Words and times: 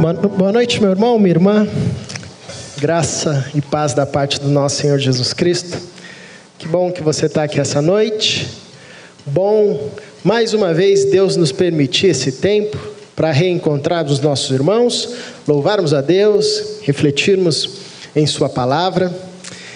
Boa 0.00 0.52
noite, 0.52 0.80
meu 0.80 0.90
irmão, 0.92 1.18
minha 1.18 1.34
irmã. 1.34 1.66
Graça 2.78 3.50
e 3.52 3.60
paz 3.60 3.94
da 3.94 4.06
parte 4.06 4.40
do 4.40 4.48
nosso 4.48 4.76
Senhor 4.76 4.96
Jesus 4.96 5.32
Cristo. 5.32 5.76
Que 6.56 6.68
bom 6.68 6.92
que 6.92 7.02
você 7.02 7.26
está 7.26 7.42
aqui 7.42 7.58
essa 7.58 7.82
noite. 7.82 8.46
Bom, 9.26 9.90
mais 10.22 10.54
uma 10.54 10.72
vez, 10.72 11.06
Deus 11.06 11.34
nos 11.34 11.50
permitir 11.50 12.10
esse 12.10 12.30
tempo 12.30 12.78
para 13.16 13.32
reencontrar 13.32 14.06
os 14.06 14.20
nossos 14.20 14.52
irmãos, 14.52 15.16
louvarmos 15.48 15.92
a 15.92 16.00
Deus, 16.00 16.78
refletirmos 16.82 17.68
em 18.14 18.24
Sua 18.24 18.48
palavra. 18.48 19.12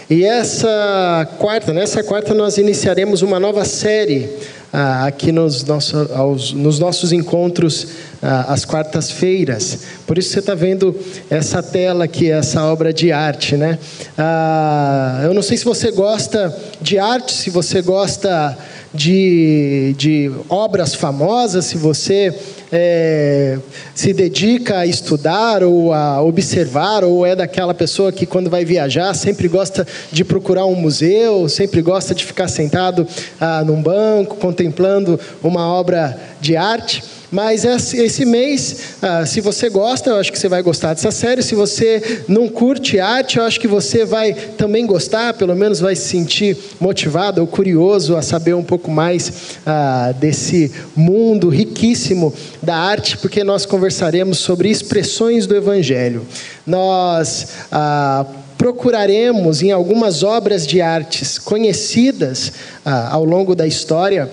E 0.09 0.25
essa 0.25 1.29
quarta, 1.41 1.73
nessa 1.73 2.01
quarta, 2.05 2.33
nós 2.33 2.59
iniciaremos 2.59 3.23
uma 3.23 3.41
nova 3.41 3.65
série 3.65 4.31
ah, 4.73 5.07
aqui 5.07 5.31
nos, 5.31 5.65
nosso, 5.65 6.09
aos, 6.15 6.53
nos 6.53 6.79
nossos 6.79 7.13
encontros 7.13 7.89
ah, 8.23 8.47
às 8.49 8.65
quartas-feiras. 8.65 9.81
Por 10.07 10.17
isso 10.17 10.31
você 10.31 10.39
está 10.39 10.55
vendo 10.55 10.99
essa 11.29 11.63
tela 11.63 12.05
aqui, 12.05 12.31
essa 12.31 12.65
obra 12.65 12.93
de 12.93 13.13
arte, 13.13 13.57
né? 13.57 13.79
Ah, 14.17 15.21
eu 15.25 15.35
não 15.35 15.43
sei 15.43 15.59
se 15.59 15.65
você 15.65 15.91
gosta 15.91 16.57
de 16.81 16.99
arte, 16.99 17.33
se 17.33 17.51
você 17.51 17.83
gosta 17.83 18.57
de, 18.95 19.95
de 19.97 20.31
obras 20.49 20.95
famosas, 20.95 21.65
se 21.65 21.79
você 21.79 22.35
é, 22.71 23.59
se 23.95 24.13
dedica 24.13 24.79
a 24.79 24.87
estudar 24.87 25.63
ou 25.63 25.93
a 25.93 26.23
observar, 26.23 27.05
ou 27.05 27.25
é 27.25 27.35
daquela 27.35 27.73
pessoa 27.73 28.13
que, 28.13 28.27
quando 28.27 28.51
vai 28.51 28.65
viajar, 28.65 29.15
sempre 29.15 29.49
gosta 29.49 29.87
de 30.11 30.25
procurar 30.25 30.67
um 30.67 30.75
museu, 30.75 31.49
sempre 31.49 31.81
gosta 31.81 32.15
de 32.15 32.25
ficar 32.25 32.49
sentado 32.49 33.07
ah, 33.41 33.63
num 33.65 33.83
banco, 33.83 34.37
contemplando 34.37 35.19
uma 35.43 35.67
obra 35.67 36.19
de 36.41 36.57
arte. 36.57 37.03
Mas 37.33 37.65
esse 37.65 38.27
mês, 38.27 38.97
ah, 39.01 39.25
se 39.25 39.41
você 39.41 39.71
gosta, 39.71 40.11
eu 40.11 40.17
acho 40.17 40.31
que 40.31 40.39
você 40.39 40.51
vai 40.51 40.63
gostar 40.63 40.93
dessa 40.93 41.11
série. 41.11 41.43
Se 41.43 41.55
você 41.55 42.23
não 42.29 42.47
curte 42.47 43.01
arte, 43.01 43.39
eu 43.39 43.45
acho 43.45 43.59
que 43.59 43.67
você 43.67 44.05
vai 44.05 44.35
também 44.35 44.87
gostar, 44.87 45.33
pelo 45.33 45.57
menos 45.57 45.81
vai 45.81 45.97
se 45.97 46.11
sentir 46.11 46.59
motivado 46.79 47.41
ou 47.41 47.47
curioso 47.47 48.19
a 48.19 48.21
saber 48.21 48.53
um 48.53 48.63
pouco 48.63 48.91
mais 48.91 49.57
ah, 49.65 50.13
desse 50.21 50.71
mundo 50.95 51.49
riquíssimo 51.49 52.35
da 52.63 52.77
arte, 52.77 53.17
porque 53.17 53.43
nós 53.43 53.65
conversaremos 53.65 54.37
sobre 54.37 54.69
expressões 54.69 55.47
do 55.47 55.57
Evangelho. 55.57 56.27
Nós. 56.67 57.49
Ah, 57.73 58.27
procuraremos 58.59 59.61
em 59.61 59.73
algumas 59.73 60.23
obras 60.23 60.65
de 60.65 60.81
artes 60.81 61.37
conhecidas 61.37 62.53
ao 62.85 63.25
longo 63.25 63.57
da 63.57 63.67
história 63.67 64.31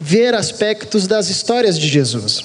ver 0.00 0.34
aspectos 0.34 1.06
das 1.06 1.28
histórias 1.28 1.78
de 1.78 1.86
Jesus. 1.86 2.42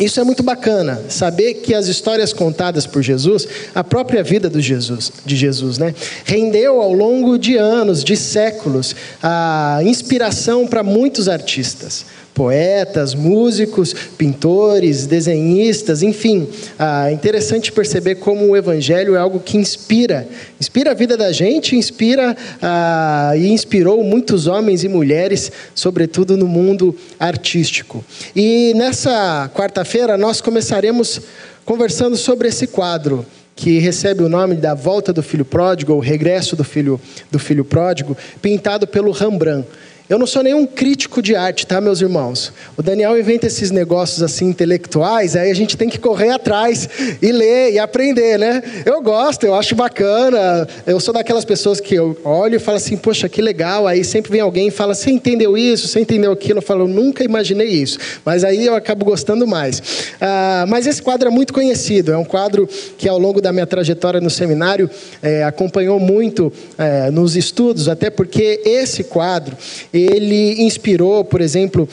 Isso 0.00 0.20
é 0.20 0.24
muito 0.24 0.44
bacana, 0.44 1.02
saber 1.08 1.54
que 1.54 1.74
as 1.74 1.88
histórias 1.88 2.32
contadas 2.32 2.86
por 2.86 3.02
Jesus, 3.02 3.48
a 3.74 3.82
própria 3.82 4.22
vida 4.22 4.48
do 4.48 4.60
Jesus, 4.60 5.12
de 5.26 5.34
Jesus, 5.34 5.76
né, 5.76 5.92
rendeu 6.24 6.80
ao 6.80 6.92
longo 6.92 7.36
de 7.36 7.56
anos, 7.56 8.04
de 8.04 8.16
séculos, 8.16 8.94
a 9.20 9.80
inspiração 9.82 10.68
para 10.68 10.84
muitos 10.84 11.28
artistas 11.28 12.06
poetas, 12.38 13.16
músicos, 13.16 13.92
pintores, 14.16 15.06
desenhistas, 15.06 16.04
enfim. 16.04 16.48
É 16.78 17.10
interessante 17.10 17.72
perceber 17.72 18.14
como 18.14 18.46
o 18.46 18.56
Evangelho 18.56 19.16
é 19.16 19.18
algo 19.18 19.40
que 19.40 19.56
inspira, 19.56 20.28
inspira 20.60 20.92
a 20.92 20.94
vida 20.94 21.16
da 21.16 21.32
gente, 21.32 21.74
inspira 21.74 22.36
ah, 22.62 23.32
e 23.36 23.48
inspirou 23.48 24.04
muitos 24.04 24.46
homens 24.46 24.84
e 24.84 24.88
mulheres, 24.88 25.50
sobretudo 25.74 26.36
no 26.36 26.46
mundo 26.46 26.96
artístico. 27.18 28.04
E 28.36 28.72
nessa 28.76 29.50
quarta-feira 29.52 30.16
nós 30.16 30.40
começaremos 30.40 31.20
conversando 31.64 32.16
sobre 32.16 32.46
esse 32.46 32.68
quadro 32.68 33.26
que 33.56 33.80
recebe 33.80 34.22
o 34.22 34.28
nome 34.28 34.54
da 34.54 34.72
Volta 34.72 35.12
do 35.12 35.20
Filho 35.24 35.44
Pródigo, 35.44 35.92
ou 35.92 35.98
Regresso 35.98 36.54
do 36.54 36.62
Filho, 36.62 37.00
do 37.28 37.40
filho 37.40 37.64
Pródigo, 37.64 38.16
pintado 38.40 38.86
pelo 38.86 39.10
Rembrandt. 39.10 39.66
Eu 40.08 40.18
não 40.18 40.26
sou 40.26 40.42
nenhum 40.42 40.64
crítico 40.64 41.20
de 41.20 41.36
arte, 41.36 41.66
tá, 41.66 41.82
meus 41.82 42.00
irmãos? 42.00 42.50
O 42.78 42.82
Daniel 42.82 43.18
inventa 43.20 43.46
esses 43.46 43.70
negócios 43.70 44.22
assim 44.22 44.46
intelectuais, 44.46 45.36
aí 45.36 45.50
a 45.50 45.54
gente 45.54 45.76
tem 45.76 45.86
que 45.86 45.98
correr 45.98 46.30
atrás 46.30 46.88
e 47.20 47.30
ler 47.30 47.74
e 47.74 47.78
aprender, 47.78 48.38
né? 48.38 48.62
Eu 48.86 49.02
gosto, 49.02 49.44
eu 49.44 49.54
acho 49.54 49.74
bacana. 49.74 50.66
Eu 50.86 50.98
sou 50.98 51.12
daquelas 51.12 51.44
pessoas 51.44 51.78
que 51.78 51.94
eu 51.94 52.16
olho 52.24 52.56
e 52.56 52.58
falo 52.58 52.78
assim, 52.78 52.96
poxa, 52.96 53.28
que 53.28 53.42
legal. 53.42 53.86
Aí 53.86 54.02
sempre 54.02 54.32
vem 54.32 54.40
alguém 54.40 54.68
e 54.68 54.70
fala, 54.70 54.94
você 54.94 55.10
entendeu 55.10 55.58
isso, 55.58 55.86
você 55.86 56.00
entendeu 56.00 56.32
aquilo? 56.32 56.60
Eu 56.60 56.62
falo, 56.62 56.88
nunca 56.88 57.22
imaginei 57.22 57.68
isso. 57.68 57.98
Mas 58.24 58.44
aí 58.44 58.64
eu 58.64 58.74
acabo 58.74 59.04
gostando 59.04 59.46
mais. 59.46 60.14
Ah, 60.18 60.64
mas 60.66 60.86
esse 60.86 61.02
quadro 61.02 61.28
é 61.28 61.30
muito 61.30 61.52
conhecido, 61.52 62.12
é 62.12 62.16
um 62.16 62.24
quadro 62.24 62.66
que 62.96 63.06
ao 63.06 63.18
longo 63.18 63.42
da 63.42 63.52
minha 63.52 63.66
trajetória 63.66 64.22
no 64.22 64.30
seminário 64.30 64.88
é, 65.22 65.44
acompanhou 65.44 66.00
muito 66.00 66.50
é, 66.78 67.10
nos 67.10 67.36
estudos, 67.36 67.90
até 67.90 68.08
porque 68.08 68.62
esse 68.64 69.04
quadro 69.04 69.54
ele 69.98 70.62
inspirou, 70.62 71.24
por 71.24 71.40
exemplo, 71.40 71.88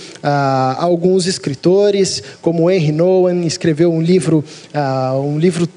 alguns 0.77 1.27
escritores, 1.27 2.21
como 2.41 2.69
Henry 2.69 2.91
Nowen, 2.91 3.45
escreveu 3.45 3.91
um 3.91 4.01
livro, 4.01 4.43
um 5.23 5.38
livro 5.38 5.67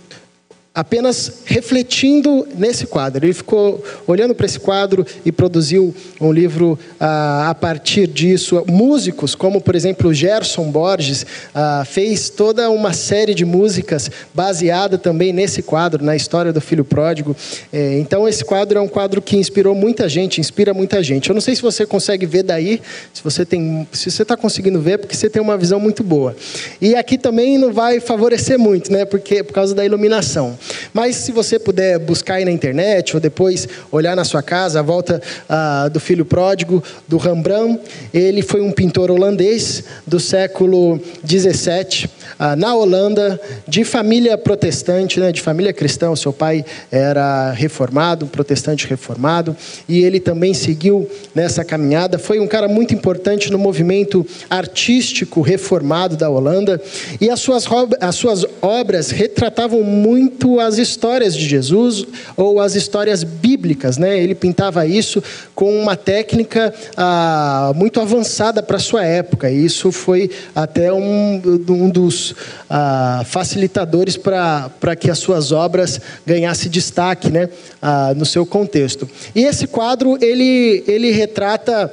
apenas 0.79 1.43
refletindo 1.45 2.47
nesse 2.57 2.87
quadro. 2.87 3.27
Ele 3.27 3.33
ficou 3.33 3.83
olhando 4.07 4.33
para 4.33 4.47
esse 4.47 4.61
quadro 4.61 5.05
e 5.25 5.33
produziu 5.33 5.93
um 6.21 6.31
livro 6.31 6.79
ah, 7.01 7.51
a 7.51 7.55
partir 7.55 8.07
disso. 8.07 8.63
Músicos, 8.69 9.35
como 9.35 9.61
por 9.61 9.75
exemplo 9.75 10.15
Gerson 10.15 10.71
Borges, 10.71 11.27
ah, 11.53 11.85
fez 11.85 12.31
toda 12.31 12.71
uma 12.71 12.93
série 12.93 13.35
de 13.35 13.45
músicas 13.45 14.09
baseada 14.33 14.97
também 14.97 15.33
nesse 15.33 15.63
quadro, 15.63 16.05
na 16.05 16.15
história 16.15 16.53
do 16.53 16.61
filho 16.61 16.85
pródigo. 16.85 17.35
É, 17.73 17.99
então 17.99 18.29
esse 18.29 18.45
quadro 18.45 18.79
é 18.79 18.81
um 18.81 18.87
quadro 18.87 19.21
que 19.21 19.37
inspirou 19.37 19.75
muita 19.75 20.09
gente, 20.09 20.41
inspira 20.41 20.73
muita 20.73 21.03
gente. 21.03 21.29
Eu 21.29 21.35
não 21.35 21.41
sei 21.41 21.57
se 21.57 21.63
você 21.63 21.85
consegue 21.85 22.25
ver 22.25 22.45
daí, 22.45 22.81
se 23.13 23.25
você 23.25 23.45
tem, 23.45 23.89
se 23.91 24.13
você 24.13 24.23
está 24.23 24.37
conseguindo 24.37 24.81
ver, 24.81 24.99
porque 24.99 25.17
você 25.17 25.29
tem 25.29 25.43
uma 25.43 25.57
visão 25.59 25.81
muito 25.81 26.05
boa. 26.05 26.37
E 26.81 26.95
aqui 26.95 27.19
também 27.19 27.59
não 27.59 27.73
vai 27.73 27.99
favorecer 27.99 28.57
muito, 28.57 28.93
né? 28.93 29.05
Porque 29.05 29.43
por 29.43 29.53
causa 29.53 29.75
da 29.75 29.85
iluminação. 29.85 30.57
Mas 30.93 31.17
se 31.17 31.33
você 31.33 31.59
puder 31.59 31.99
buscar 31.99 32.35
aí 32.35 32.45
na 32.45 32.51
internet 32.51 33.15
ou 33.15 33.21
depois 33.21 33.69
olhar 33.91 34.17
na 34.17 34.25
sua 34.25 34.43
casa 34.43 34.81
a 34.81 34.83
volta 34.83 35.21
ah, 35.49 35.89
do 35.89 36.01
filho 36.01 36.25
pródigo 36.25 36.83
do 37.07 37.17
Rembrandt, 37.17 37.81
ele 38.13 38.43
foi 38.43 38.61
um 38.61 38.73
pintor 38.73 39.11
holandês 39.11 39.85
do 40.07 40.19
século 40.19 41.01
17 41.23 42.11
ah, 42.39 42.55
na 42.55 42.75
Holanda, 42.75 43.41
de 43.67 43.85
família 43.85 44.39
protestante, 44.39 45.19
né, 45.19 45.33
de 45.33 45.41
família 45.41 45.73
cristã. 45.73 46.11
O 46.11 46.17
seu 46.17 46.33
pai 46.33 46.65
era 46.91 47.51
reformado, 47.53 48.27
protestante 48.27 48.87
reformado, 48.87 49.57
e 49.89 50.03
ele 50.05 50.21
também 50.21 50.55
seguiu 50.55 51.09
nessa 51.35 51.65
caminhada. 51.65 52.19
Foi 52.19 52.39
um 52.39 52.47
cara 52.47 52.69
muito 52.69 52.95
importante 52.95 53.51
no 53.51 53.59
movimento 53.59 54.27
artístico 54.49 55.41
reformado 55.41 56.17
da 56.17 56.31
Holanda, 56.31 56.81
e 57.21 57.29
as 57.29 57.41
suas, 57.41 57.65
as 58.01 58.15
suas 58.15 58.47
obras 58.63 59.11
retratavam 59.11 59.83
muito 59.83 60.48
as 60.59 60.79
histórias 60.79 61.35
de 61.35 61.47
Jesus 61.47 62.05
ou 62.37 62.61
as 62.61 62.75
histórias 62.75 63.23
bíblicas. 63.23 63.99
Né? 63.99 64.19
Ele 64.19 64.35
pintava 64.35 64.87
isso 64.87 65.23
com 65.55 65.77
uma 65.79 65.97
técnica 65.97 66.73
ah, 66.97 67.73
muito 67.75 68.01
avançada 68.01 68.63
para 68.63 68.77
a 68.77 68.81
sua 68.81 69.05
época. 69.05 69.51
E 69.51 69.65
isso 69.65 69.93
foi 69.93 70.31
até 70.55 70.93
um, 70.93 71.43
um 71.69 71.91
dos 71.91 72.35
ah, 72.71 73.23
facilitadores 73.27 74.17
para 74.17 74.97
que 74.99 75.11
as 75.11 75.19
suas 75.19 75.53
obras 75.53 76.01
ganhassem 76.27 76.71
destaque 76.71 77.31
né? 77.31 77.49
Ah, 77.83 78.13
no 78.17 78.25
seu 78.25 78.47
contexto. 78.47 79.09
E 79.35 79.45
esse 79.45 79.67
quadro, 79.67 80.17
ele, 80.21 80.85
ele 80.87 81.11
retrata 81.11 81.93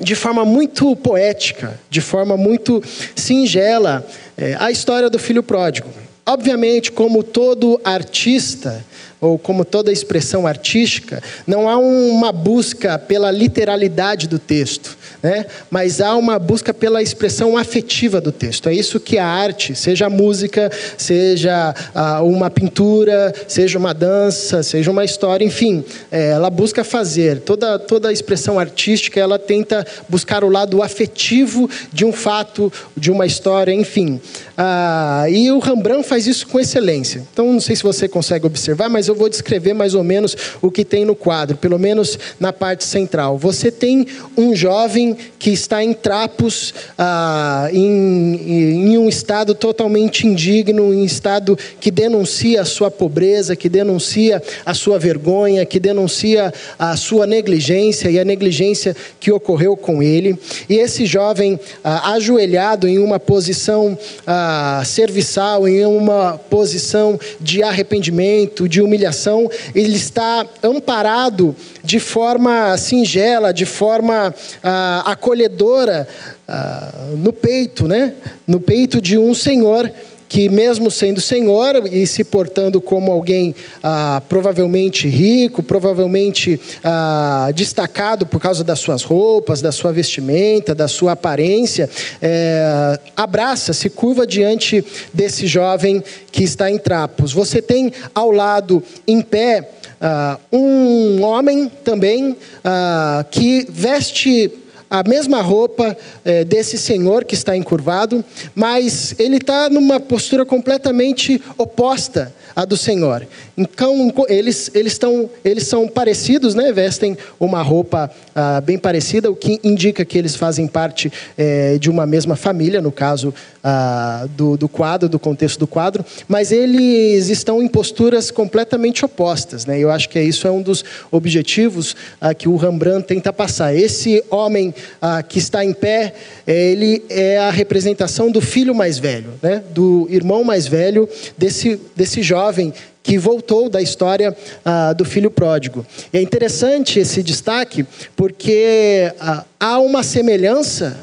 de 0.00 0.14
forma 0.14 0.44
muito 0.44 0.96
poética, 0.96 1.78
de 1.88 2.00
forma 2.00 2.36
muito 2.36 2.82
singela, 3.14 4.04
é, 4.36 4.56
a 4.58 4.70
história 4.70 5.08
do 5.08 5.18
filho 5.18 5.42
pródigo. 5.42 5.88
Obviamente, 6.24 6.92
como 6.92 7.22
todo 7.22 7.80
artista, 7.82 8.84
ou 9.20 9.38
como 9.38 9.64
toda 9.64 9.92
expressão 9.92 10.46
artística, 10.46 11.22
não 11.46 11.68
há 11.68 11.76
uma 11.76 12.32
busca 12.32 12.98
pela 12.98 13.30
literalidade 13.30 14.26
do 14.26 14.38
texto, 14.38 14.96
né? 15.22 15.46
mas 15.70 16.00
há 16.00 16.16
uma 16.16 16.38
busca 16.38 16.74
pela 16.74 17.00
expressão 17.00 17.56
afetiva 17.56 18.20
do 18.20 18.32
texto. 18.32 18.68
É 18.68 18.74
isso 18.74 18.98
que 18.98 19.18
a 19.18 19.26
arte, 19.26 19.74
seja 19.74 20.06
a 20.06 20.10
música, 20.10 20.70
seja 20.98 21.74
ah, 21.94 22.22
uma 22.22 22.50
pintura, 22.50 23.32
seja 23.46 23.78
uma 23.78 23.94
dança, 23.94 24.62
seja 24.62 24.90
uma 24.90 25.04
história, 25.04 25.44
enfim, 25.44 25.84
é, 26.10 26.30
ela 26.30 26.50
busca 26.50 26.82
fazer. 26.82 27.40
Toda, 27.40 27.78
toda 27.78 28.08
a 28.08 28.12
expressão 28.12 28.58
artística, 28.58 29.20
ela 29.20 29.38
tenta 29.38 29.86
buscar 30.08 30.42
o 30.42 30.48
lado 30.48 30.82
afetivo 30.82 31.70
de 31.92 32.04
um 32.04 32.12
fato, 32.12 32.72
de 32.96 33.10
uma 33.10 33.24
história, 33.24 33.72
enfim. 33.72 34.20
Ah, 34.56 35.26
e 35.30 35.50
o 35.50 35.58
Rembrandt 35.58 36.06
faz 36.06 36.26
isso 36.26 36.46
com 36.48 36.58
excelência. 36.58 37.26
Então, 37.32 37.52
não 37.52 37.60
sei 37.60 37.76
se 37.76 37.82
você 37.82 38.08
consegue 38.08 38.46
observar, 38.46 38.88
mas 38.88 39.08
eu 39.08 39.14
vou 39.14 39.28
descrever 39.28 39.72
mais 39.72 39.94
ou 39.94 40.02
menos 40.02 40.36
o 40.60 40.70
que 40.70 40.84
tem 40.84 41.04
no 41.04 41.14
quadro, 41.14 41.56
pelo 41.56 41.78
menos 41.78 42.18
na 42.40 42.52
parte 42.52 42.84
central. 42.84 43.38
Você 43.38 43.70
tem 43.70 44.06
um 44.36 44.54
jovem 44.54 45.11
que 45.38 45.50
está 45.50 45.82
em 45.82 45.92
trapos, 45.92 46.74
ah, 46.98 47.68
em, 47.72 48.92
em 48.92 48.98
um 48.98 49.08
estado 49.08 49.54
totalmente 49.54 50.26
indigno, 50.26 50.92
em 50.92 51.02
um 51.02 51.04
estado 51.04 51.58
que 51.80 51.90
denuncia 51.90 52.62
a 52.62 52.64
sua 52.64 52.90
pobreza, 52.90 53.56
que 53.56 53.68
denuncia 53.68 54.42
a 54.64 54.74
sua 54.74 54.98
vergonha, 54.98 55.64
que 55.64 55.80
denuncia 55.80 56.52
a 56.78 56.96
sua 56.96 57.26
negligência 57.26 58.10
e 58.10 58.18
a 58.18 58.24
negligência 58.24 58.96
que 59.18 59.30
ocorreu 59.30 59.76
com 59.76 60.02
ele. 60.02 60.38
E 60.68 60.76
esse 60.78 61.06
jovem, 61.06 61.58
ah, 61.82 62.12
ajoelhado 62.12 62.88
em 62.88 62.98
uma 62.98 63.18
posição 63.18 63.98
ah, 64.26 64.82
serviçal, 64.84 65.66
em 65.68 65.84
uma 65.84 66.38
posição 66.50 67.18
de 67.40 67.62
arrependimento, 67.62 68.68
de 68.68 68.80
humilhação, 68.80 69.50
ele 69.74 69.96
está 69.96 70.46
amparado 70.62 71.54
de 71.82 71.98
forma 71.98 72.76
singela, 72.76 73.52
de 73.52 73.66
forma 73.66 74.34
ah, 74.62 75.01
acolhedora 75.02 76.08
ah, 76.46 77.10
no 77.16 77.32
peito, 77.32 77.86
né? 77.86 78.14
No 78.46 78.60
peito 78.60 79.00
de 79.00 79.18
um 79.18 79.34
Senhor 79.34 79.90
que 80.32 80.48
mesmo 80.48 80.90
sendo 80.90 81.20
senhor 81.20 81.86
e 81.92 82.06
se 82.06 82.24
portando 82.24 82.80
como 82.80 83.12
alguém 83.12 83.54
ah, 83.82 84.22
provavelmente 84.30 85.06
rico, 85.06 85.62
provavelmente 85.62 86.58
ah, 86.82 87.50
destacado 87.54 88.24
por 88.24 88.40
causa 88.40 88.64
das 88.64 88.78
suas 88.78 89.02
roupas, 89.02 89.60
da 89.60 89.70
sua 89.70 89.92
vestimenta, 89.92 90.74
da 90.74 90.88
sua 90.88 91.12
aparência, 91.12 91.86
é, 92.22 92.98
abraça, 93.14 93.74
se 93.74 93.90
curva 93.90 94.26
diante 94.26 94.82
desse 95.12 95.46
jovem 95.46 96.02
que 96.30 96.42
está 96.42 96.70
em 96.70 96.78
trapos. 96.78 97.34
Você 97.34 97.60
tem 97.60 97.92
ao 98.14 98.30
lado, 98.30 98.82
em 99.06 99.20
pé, 99.20 99.68
ah, 100.00 100.38
um 100.50 101.22
homem 101.22 101.70
também 101.84 102.34
ah, 102.64 103.22
que 103.30 103.66
veste 103.68 104.50
a 104.92 105.02
mesma 105.08 105.40
roupa 105.40 105.96
é, 106.22 106.44
desse 106.44 106.76
senhor 106.76 107.24
que 107.24 107.34
está 107.34 107.56
encurvado, 107.56 108.22
mas 108.54 109.14
ele 109.18 109.38
está 109.38 109.70
numa 109.70 109.98
postura 109.98 110.44
completamente 110.44 111.40
oposta 111.56 112.30
à 112.54 112.66
do 112.66 112.76
Senhor. 112.76 113.26
Então, 113.62 114.12
eles, 114.28 114.70
eles, 114.74 114.92
estão, 114.92 115.30
eles 115.44 115.66
são 115.66 115.88
parecidos, 115.88 116.54
né? 116.54 116.72
vestem 116.72 117.16
uma 117.38 117.62
roupa 117.62 118.10
ah, 118.34 118.60
bem 118.60 118.78
parecida, 118.78 119.30
o 119.30 119.36
que 119.36 119.60
indica 119.62 120.04
que 120.04 120.18
eles 120.18 120.34
fazem 120.34 120.66
parte 120.66 121.12
é, 121.36 121.78
de 121.78 121.88
uma 121.90 122.06
mesma 122.06 122.36
família, 122.36 122.80
no 122.80 122.90
caso 122.90 123.32
ah, 123.62 124.26
do, 124.36 124.56
do 124.56 124.68
quadro, 124.68 125.08
do 125.08 125.18
contexto 125.18 125.58
do 125.58 125.66
quadro, 125.66 126.04
mas 126.26 126.50
eles 126.50 127.28
estão 127.28 127.62
em 127.62 127.68
posturas 127.68 128.30
completamente 128.30 129.04
opostas. 129.04 129.66
Né? 129.66 129.78
Eu 129.78 129.90
acho 129.90 130.08
que 130.08 130.20
isso 130.20 130.46
é 130.46 130.50
um 130.50 130.62
dos 130.62 130.84
objetivos 131.10 131.94
ah, 132.20 132.34
que 132.34 132.48
o 132.48 132.56
Rembrandt 132.56 133.06
tenta 133.06 133.32
passar. 133.32 133.74
Esse 133.74 134.22
homem 134.30 134.74
ah, 135.00 135.22
que 135.22 135.38
está 135.38 135.64
em 135.64 135.72
pé, 135.72 136.14
ele 136.46 137.04
é 137.08 137.38
a 137.38 137.50
representação 137.50 138.30
do 138.30 138.40
filho 138.40 138.74
mais 138.74 138.98
velho, 138.98 139.30
né? 139.40 139.62
do 139.70 140.06
irmão 140.10 140.42
mais 140.42 140.66
velho 140.66 141.08
desse, 141.38 141.80
desse 141.94 142.22
jovem 142.22 142.72
que 143.02 143.18
voltou 143.18 143.68
da 143.68 143.82
história 143.82 144.36
ah, 144.64 144.92
do 144.92 145.04
filho 145.04 145.30
pródigo. 145.30 145.84
E 146.12 146.18
é 146.18 146.22
interessante 146.22 146.98
esse 146.98 147.22
destaque 147.22 147.84
porque 148.14 149.12
ah, 149.18 149.44
há 149.58 149.78
uma 149.78 150.02
semelhança 150.02 150.98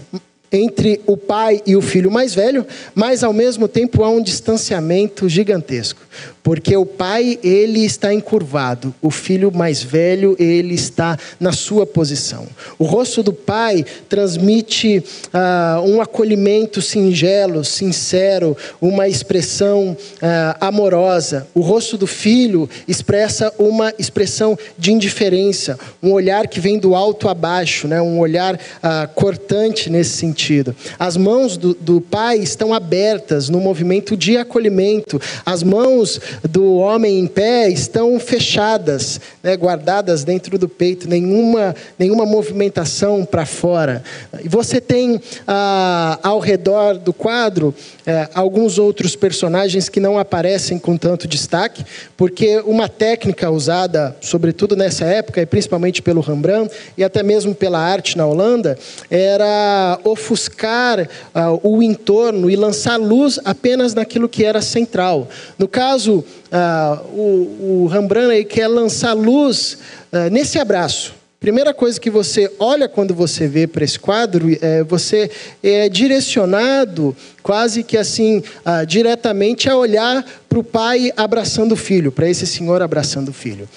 entre 0.52 1.00
o 1.06 1.16
pai 1.16 1.62
e 1.66 1.76
o 1.76 1.82
filho 1.82 2.10
mais 2.10 2.34
velho, 2.34 2.66
mas 2.96 3.24
ao 3.24 3.32
mesmo 3.32 3.68
tempo 3.68 4.04
há 4.04 4.10
um 4.10 4.22
distanciamento 4.22 5.30
gigantesco, 5.30 6.02
porque 6.50 6.76
o 6.76 6.84
pai 6.84 7.38
ele 7.44 7.86
está 7.86 8.12
encurvado, 8.12 8.92
o 9.04 9.12
filho 9.12 9.52
mais 9.56 9.84
velho 9.84 10.36
ele 10.40 10.74
está 10.74 11.16
na 11.40 11.52
sua 11.52 11.86
posição. 11.86 12.48
O 12.80 12.86
rosto 12.86 13.22
do 13.22 13.32
pai 13.32 13.86
transmite 14.10 15.04
ah, 15.32 15.80
um 15.86 16.02
acolhimento 16.02 16.82
singelo, 16.82 17.64
sincero, 17.64 18.58
uma 18.82 19.08
expressão 19.08 19.96
ah, 20.24 20.58
amorosa. 20.60 21.48
O 21.54 21.62
rosto 21.62 22.00
do 22.00 22.08
filho 22.08 22.68
expressa 22.88 23.54
uma 23.60 23.94
expressão 24.00 24.58
de 24.76 24.92
indiferença, 24.92 25.78
um 26.02 26.12
olhar 26.12 26.48
que 26.48 26.60
vem 26.60 26.80
do 26.80 26.96
alto 26.96 27.30
a 27.30 27.36
baixo, 27.36 27.88
né? 27.88 28.02
um 28.02 28.18
olhar 28.18 28.60
ah, 28.82 29.08
cortante 29.14 29.88
nesse 29.88 30.18
sentido. 30.18 30.76
As 30.98 31.16
mãos 31.16 31.58
do, 31.58 31.76
do 31.76 32.02
pai 32.02 32.40
estão 32.40 32.74
abertas 32.74 33.50
no 33.50 33.60
movimento 33.60 34.18
de 34.18 34.36
acolhimento, 34.36 35.22
as 35.46 35.62
mãos 35.62 36.20
do 36.48 36.76
homem 36.76 37.20
em 37.20 37.28
pé 37.28 37.70
estão 37.70 38.20
fechadas, 38.20 39.20
né, 39.44 39.56
guardadas 39.58 40.24
dentro 40.24 40.58
do 40.58 40.68
peito, 40.68 41.08
nenhuma, 41.08 41.76
nenhuma 41.98 42.26
movimentação 42.26 43.26
para 43.26 43.46
fora. 43.46 44.04
E 44.44 44.48
você 44.48 44.80
tem 44.80 45.20
ah, 45.48 46.20
ao 46.24 46.40
redor 46.40 46.98
do 46.98 47.14
quadro 47.14 47.74
eh, 48.06 48.28
alguns 48.34 48.80
outros 48.80 49.16
personagens 49.16 49.90
que 49.90 50.00
não 50.00 50.18
aparecem 50.18 50.80
com 50.80 50.98
tanto 50.98 51.28
destaque, 51.28 51.86
porque 52.18 52.60
uma 52.66 52.90
técnica 52.90 53.52
usada, 53.52 54.16
sobretudo 54.22 54.76
nessa 54.76 55.06
época, 55.06 55.42
e 55.42 55.46
principalmente 55.46 56.02
pelo 56.02 56.22
Rembrandt 56.22 56.74
e 56.98 57.04
até 57.04 57.22
mesmo 57.22 57.54
pela 57.54 57.80
arte 57.80 58.18
na 58.18 58.26
Holanda, 58.26 58.78
era 59.12 60.00
ofuscar 60.04 61.02
uh, 61.02 61.60
o 61.62 61.84
entorno 61.84 62.50
e 62.50 62.56
lançar 62.56 62.98
luz 62.98 63.40
apenas 63.46 63.94
naquilo 63.94 64.28
que 64.28 64.44
era 64.44 64.62
central. 64.62 65.28
No 65.58 65.68
caso, 65.68 66.19
uh, 66.20 67.06
o, 67.14 67.84
o, 67.84 67.88
Rembrandt 67.88 68.46
quer 68.46 68.68
lançar 68.68 69.14
luz 69.14 69.78
uh, 70.12 70.30
nesse 70.32 70.60
abraço. 70.60 71.20
Primeira 71.40 71.74
coisa 71.74 71.98
que 71.98 72.10
você 72.10 72.52
olha 72.60 72.90
quando 72.90 73.16
você 73.16 73.48
vê 73.48 73.66
para 73.66 73.86
esse 73.86 73.98
quadro, 73.98 74.50
é, 74.62 74.84
você 74.84 75.32
é 75.64 75.88
direcionado 75.88 77.16
quase 77.42 77.82
que 77.82 77.96
assim, 77.96 78.44
ah, 78.66 78.84
diretamente 78.84 79.70
a 79.70 79.78
olhar 79.78 80.26
para 80.50 80.60
o 80.60 80.64
pai 80.64 81.14
abraçando 81.16 81.72
o 81.72 81.78
filho, 81.78 82.12
para 82.12 82.30
esse 82.30 82.46
senhor 82.46 82.82
abraçando 82.82 83.30
o 83.30 83.34
filho. 83.34 83.70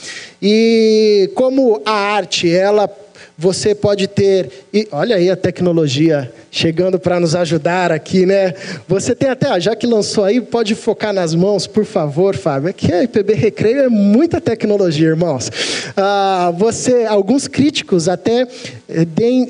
E 0.43 1.31
como 1.37 1.81
a 1.87 1.93
arte, 1.93 2.51
ela 2.51 2.89
você 3.43 3.75
pode 3.75 4.07
ter, 4.07 4.67
e 4.73 4.87
olha 4.93 5.17
aí 5.17 5.29
a 5.29 5.35
tecnologia 5.35 6.33
chegando 6.49 6.97
para 6.97 7.19
nos 7.19 7.35
ajudar 7.35 7.91
aqui, 7.91 8.25
né? 8.25 8.55
Você 8.87 9.17
tem 9.17 9.31
até, 9.31 9.59
já 9.61 9.75
que 9.75 9.85
lançou 9.85 10.23
aí, 10.23 10.41
pode 10.41 10.77
focar 10.77 11.13
nas 11.13 11.35
mãos, 11.35 11.67
por 11.67 11.85
favor, 11.85 12.37
Fábio. 12.37 12.73
É 12.93 13.03
IPB 13.03 13.35
Recreio 13.35 13.81
é 13.81 13.89
muita 13.89 14.41
tecnologia, 14.41 15.09
irmãos. 15.09 15.51
Ah, 15.97 16.53
você, 16.57 17.05
alguns 17.05 17.49
críticos 17.49 18.09
até 18.09 18.47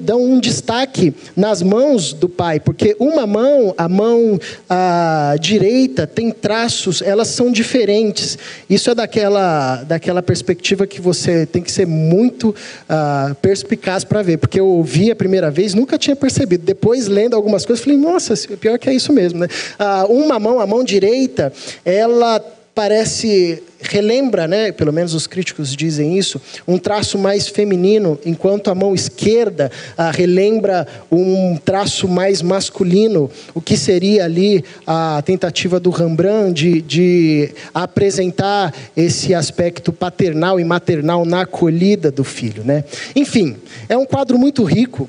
dão 0.00 0.22
um 0.22 0.38
destaque 0.38 1.14
nas 1.36 1.62
mãos 1.62 2.12
do 2.12 2.28
pai, 2.28 2.60
porque 2.60 2.96
uma 2.98 3.26
mão, 3.26 3.74
a 3.76 3.88
mão 3.88 4.38
a 4.68 5.34
direita, 5.40 6.06
tem 6.06 6.30
traços, 6.30 7.02
elas 7.02 7.28
são 7.28 7.50
diferentes. 7.50 8.38
Isso 8.68 8.90
é 8.90 8.94
daquela, 8.94 9.82
daquela 9.84 10.22
perspectiva 10.22 10.86
que 10.86 11.00
você 11.00 11.46
tem 11.46 11.62
que 11.62 11.72
ser 11.72 11.86
muito 11.86 12.54
ah, 12.88 13.34
perspicaz 13.42 14.04
para 14.04 14.22
ver, 14.22 14.38
porque 14.38 14.60
eu 14.60 14.66
ouvi 14.66 15.10
a 15.10 15.16
primeira 15.16 15.50
vez, 15.50 15.74
nunca 15.74 15.98
tinha 15.98 16.14
percebido. 16.14 16.64
Depois 16.64 16.92
depois, 16.92 17.06
lendo 17.06 17.34
algumas 17.34 17.64
coisas, 17.64 17.82
falei, 17.82 17.98
nossa, 17.98 18.34
pior 18.58 18.78
que 18.78 18.88
é 18.88 18.94
isso 18.94 19.12
mesmo. 19.12 19.38
Né? 19.38 19.48
Ah, 19.78 20.04
uma 20.08 20.38
mão, 20.38 20.60
a 20.60 20.66
mão 20.66 20.84
direita, 20.84 21.52
ela 21.84 22.40
parece 22.74 23.62
relembra, 23.82 24.46
né, 24.46 24.72
pelo 24.72 24.92
menos 24.92 25.14
os 25.14 25.26
críticos 25.26 25.74
dizem 25.74 26.16
isso, 26.18 26.40
um 26.66 26.78
traço 26.78 27.18
mais 27.18 27.48
feminino, 27.48 28.18
enquanto 28.24 28.70
a 28.70 28.74
mão 28.74 28.94
esquerda 28.94 29.70
ah, 29.96 30.10
relembra 30.10 30.86
um 31.10 31.56
traço 31.56 32.08
mais 32.08 32.42
masculino, 32.42 33.30
o 33.54 33.60
que 33.60 33.76
seria 33.76 34.24
ali 34.24 34.64
a 34.86 35.22
tentativa 35.24 35.78
do 35.78 35.90
Rembrandt 35.90 36.52
de, 36.52 36.82
de 36.82 37.50
apresentar 37.74 38.74
esse 38.96 39.34
aspecto 39.34 39.92
paternal 39.92 40.60
e 40.60 40.64
maternal 40.64 41.24
na 41.24 41.42
acolhida 41.42 42.10
do 42.10 42.24
filho, 42.24 42.62
né? 42.64 42.84
Enfim, 43.14 43.56
é 43.88 43.96
um 43.96 44.04
quadro 44.04 44.38
muito 44.38 44.62
rico 44.64 45.08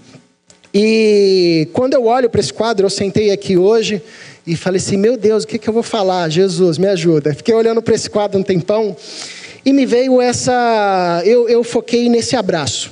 e 0.74 1.68
quando 1.72 1.94
eu 1.94 2.06
olho 2.06 2.30
para 2.30 2.40
esse 2.40 2.52
quadro, 2.52 2.86
eu 2.86 2.90
sentei 2.90 3.30
aqui 3.30 3.56
hoje 3.56 4.02
e 4.46 4.56
falei 4.56 4.80
assim: 4.80 4.98
meu 4.98 5.18
Deus, 5.18 5.44
o 5.44 5.48
que, 5.48 5.58
que 5.58 5.68
eu 5.68 5.74
vou 5.74 5.84
falar? 5.84 6.30
Jesus, 6.30 6.78
me 6.78 6.88
ajuda. 6.88 7.34
Fiquei 7.34 7.54
olhando 7.54 7.82
para 7.82 7.96
esse 7.96 8.10
quadro 8.10 8.40
um 8.40 8.44
tempão 8.44 8.96
e 9.66 9.72
me 9.72 9.86
veio 9.86 10.22
essa. 10.22 11.22
Eu, 11.26 11.48
eu 11.48 11.64
foquei 11.64 12.10
nesse 12.10 12.36
abraço. 12.36 12.92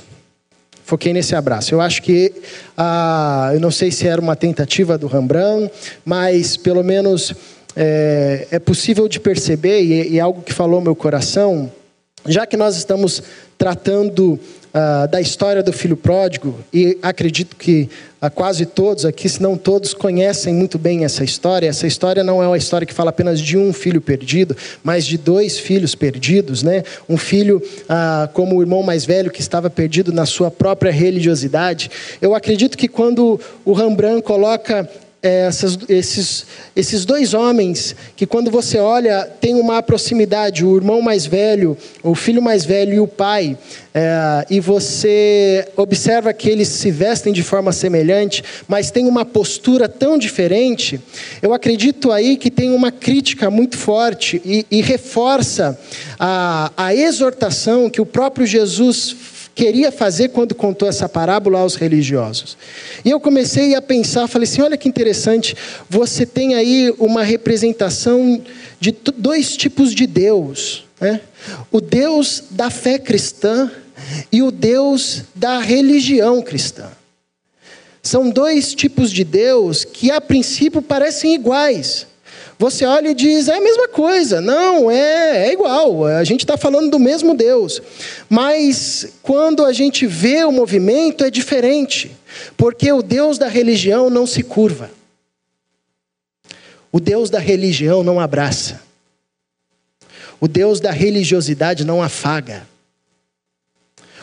Foquei 0.84 1.12
nesse 1.12 1.34
abraço. 1.34 1.74
Eu 1.74 1.80
acho 1.80 2.02
que, 2.02 2.32
ah, 2.76 3.50
eu 3.54 3.60
não 3.60 3.70
sei 3.70 3.90
se 3.90 4.06
era 4.06 4.20
uma 4.20 4.36
tentativa 4.36 4.98
do 4.98 5.06
Rembrandt, 5.06 5.72
mas 6.04 6.56
pelo 6.56 6.82
menos 6.82 7.32
é, 7.76 8.48
é 8.50 8.58
possível 8.58 9.08
de 9.08 9.20
perceber, 9.20 9.82
e, 9.82 10.14
e 10.14 10.20
algo 10.20 10.42
que 10.42 10.52
falou 10.52 10.80
meu 10.80 10.94
coração, 10.94 11.70
já 12.26 12.46
que 12.46 12.56
nós 12.56 12.76
estamos 12.76 13.22
tratando 13.56 14.38
uh, 14.72 15.08
da 15.08 15.20
história 15.20 15.62
do 15.62 15.72
filho 15.72 15.96
pródigo, 15.96 16.58
e 16.72 16.98
acredito 17.02 17.56
que 17.56 17.88
uh, 18.20 18.30
quase 18.30 18.66
todos 18.66 19.04
aqui, 19.04 19.28
se 19.28 19.42
não 19.42 19.56
todos, 19.56 19.94
conhecem 19.94 20.54
muito 20.54 20.78
bem 20.78 21.04
essa 21.04 21.22
história. 21.22 21.68
Essa 21.68 21.86
história 21.86 22.24
não 22.24 22.42
é 22.42 22.46
uma 22.46 22.56
história 22.56 22.86
que 22.86 22.94
fala 22.94 23.10
apenas 23.10 23.40
de 23.40 23.56
um 23.56 23.72
filho 23.72 24.00
perdido, 24.00 24.56
mas 24.82 25.06
de 25.06 25.18
dois 25.18 25.58
filhos 25.58 25.94
perdidos. 25.94 26.62
Né? 26.62 26.82
Um 27.08 27.16
filho, 27.16 27.62
uh, 27.84 28.28
como 28.32 28.56
o 28.56 28.62
irmão 28.62 28.82
mais 28.82 29.04
velho, 29.04 29.30
que 29.30 29.40
estava 29.40 29.68
perdido 29.68 30.12
na 30.12 30.26
sua 30.26 30.50
própria 30.50 30.90
religiosidade. 30.90 31.90
Eu 32.20 32.34
acredito 32.34 32.76
que 32.76 32.88
quando 32.88 33.40
o 33.64 33.72
Rembrandt 33.72 34.22
coloca 34.22 34.88
essas, 35.22 35.78
esses, 35.88 36.46
esses 36.74 37.04
dois 37.04 37.32
homens 37.32 37.94
que, 38.16 38.26
quando 38.26 38.50
você 38.50 38.78
olha, 38.78 39.22
tem 39.40 39.54
uma 39.54 39.80
proximidade, 39.80 40.64
o 40.64 40.76
irmão 40.76 41.00
mais 41.00 41.24
velho, 41.26 41.76
o 42.02 42.14
filho 42.14 42.42
mais 42.42 42.64
velho 42.64 42.92
e 42.92 43.00
o 43.00 43.06
pai, 43.06 43.56
é, 43.94 44.44
e 44.50 44.58
você 44.58 45.68
observa 45.76 46.32
que 46.32 46.48
eles 46.48 46.66
se 46.68 46.90
vestem 46.90 47.32
de 47.32 47.42
forma 47.42 47.70
semelhante, 47.70 48.42
mas 48.66 48.90
tem 48.90 49.06
uma 49.06 49.24
postura 49.24 49.88
tão 49.88 50.18
diferente, 50.18 51.00
eu 51.40 51.54
acredito 51.54 52.10
aí 52.10 52.36
que 52.36 52.50
tem 52.50 52.70
uma 52.70 52.90
crítica 52.90 53.48
muito 53.48 53.78
forte 53.78 54.42
e, 54.44 54.66
e 54.70 54.82
reforça 54.82 55.78
a, 56.18 56.72
a 56.76 56.94
exortação 56.94 57.88
que 57.88 58.00
o 58.00 58.06
próprio 58.06 58.44
Jesus 58.44 59.14
queria 59.54 59.92
fazer 59.92 60.28
quando 60.28 60.54
contou 60.54 60.88
essa 60.88 61.08
parábola 61.08 61.60
aos 61.60 61.74
religiosos. 61.74 62.56
E 63.04 63.10
eu 63.10 63.20
comecei 63.20 63.74
a 63.74 63.82
pensar, 63.82 64.26
falei 64.28 64.48
assim: 64.48 64.62
olha 64.62 64.76
que 64.76 64.88
interessante, 64.88 65.56
você 65.88 66.24
tem 66.26 66.54
aí 66.54 66.94
uma 66.98 67.22
representação 67.22 68.42
de 68.80 68.94
dois 69.16 69.56
tipos 69.56 69.94
de 69.94 70.06
Deus, 70.06 70.84
né? 71.00 71.20
o 71.70 71.80
Deus 71.80 72.44
da 72.50 72.70
fé 72.70 72.98
cristã 72.98 73.70
e 74.30 74.42
o 74.42 74.50
Deus 74.50 75.22
da 75.34 75.58
religião 75.60 76.42
cristã. 76.42 76.90
São 78.02 78.30
dois 78.30 78.74
tipos 78.74 79.12
de 79.12 79.22
Deus 79.22 79.84
que 79.84 80.10
a 80.10 80.20
princípio 80.20 80.82
parecem 80.82 81.34
iguais. 81.34 82.06
Você 82.62 82.86
olha 82.86 83.08
e 83.08 83.14
diz, 83.14 83.48
é 83.48 83.56
a 83.56 83.60
mesma 83.60 83.88
coisa. 83.88 84.40
Não, 84.40 84.88
é, 84.88 85.48
é 85.48 85.52
igual. 85.52 86.06
A 86.06 86.22
gente 86.22 86.44
está 86.44 86.56
falando 86.56 86.92
do 86.92 86.98
mesmo 87.00 87.34
Deus. 87.34 87.82
Mas 88.28 89.14
quando 89.20 89.64
a 89.64 89.72
gente 89.72 90.06
vê 90.06 90.44
o 90.44 90.52
movimento, 90.52 91.24
é 91.24 91.30
diferente. 91.30 92.16
Porque 92.56 92.92
o 92.92 93.02
Deus 93.02 93.36
da 93.36 93.48
religião 93.48 94.08
não 94.08 94.28
se 94.28 94.44
curva. 94.44 94.88
O 96.92 97.00
Deus 97.00 97.30
da 97.30 97.40
religião 97.40 98.04
não 98.04 98.20
abraça. 98.20 98.80
O 100.40 100.46
Deus 100.46 100.78
da 100.78 100.92
religiosidade 100.92 101.84
não 101.84 102.00
afaga. 102.00 102.64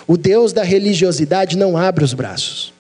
O 0.08 0.16
Deus 0.16 0.54
da 0.54 0.64
religiosidade 0.64 1.58
não 1.58 1.76
abre 1.76 2.06
os 2.06 2.14
braços. 2.14 2.72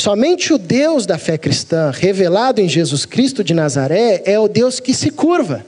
Somente 0.00 0.54
o 0.54 0.56
Deus 0.56 1.04
da 1.04 1.18
fé 1.18 1.36
cristã, 1.36 1.90
revelado 1.90 2.58
em 2.58 2.66
Jesus 2.66 3.04
Cristo 3.04 3.44
de 3.44 3.52
Nazaré, 3.52 4.22
é 4.24 4.40
o 4.40 4.48
Deus 4.48 4.80
que 4.80 4.94
se 4.94 5.10
curva. 5.10 5.62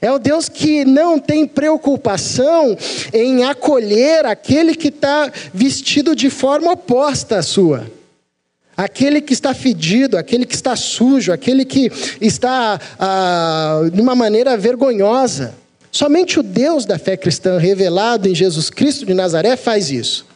É 0.00 0.12
o 0.12 0.18
Deus 0.20 0.48
que 0.48 0.84
não 0.84 1.18
tem 1.18 1.44
preocupação 1.44 2.78
em 3.12 3.42
acolher 3.42 4.24
aquele 4.26 4.76
que 4.76 4.90
está 4.90 5.28
vestido 5.52 6.14
de 6.14 6.30
forma 6.30 6.70
oposta 6.70 7.38
à 7.38 7.42
sua. 7.42 7.84
Aquele 8.76 9.20
que 9.20 9.32
está 9.32 9.52
fedido, 9.52 10.16
aquele 10.16 10.46
que 10.46 10.54
está 10.54 10.76
sujo, 10.76 11.32
aquele 11.32 11.64
que 11.64 11.90
está 12.20 12.80
ah, 12.96 13.80
de 13.92 14.00
uma 14.00 14.14
maneira 14.14 14.56
vergonhosa. 14.56 15.52
Somente 15.90 16.38
o 16.38 16.44
Deus 16.44 16.86
da 16.86 16.96
fé 16.96 17.16
cristã, 17.16 17.58
revelado 17.58 18.28
em 18.28 18.36
Jesus 18.36 18.70
Cristo 18.70 19.04
de 19.04 19.14
Nazaré, 19.14 19.56
faz 19.56 19.90
isso. 19.90 20.28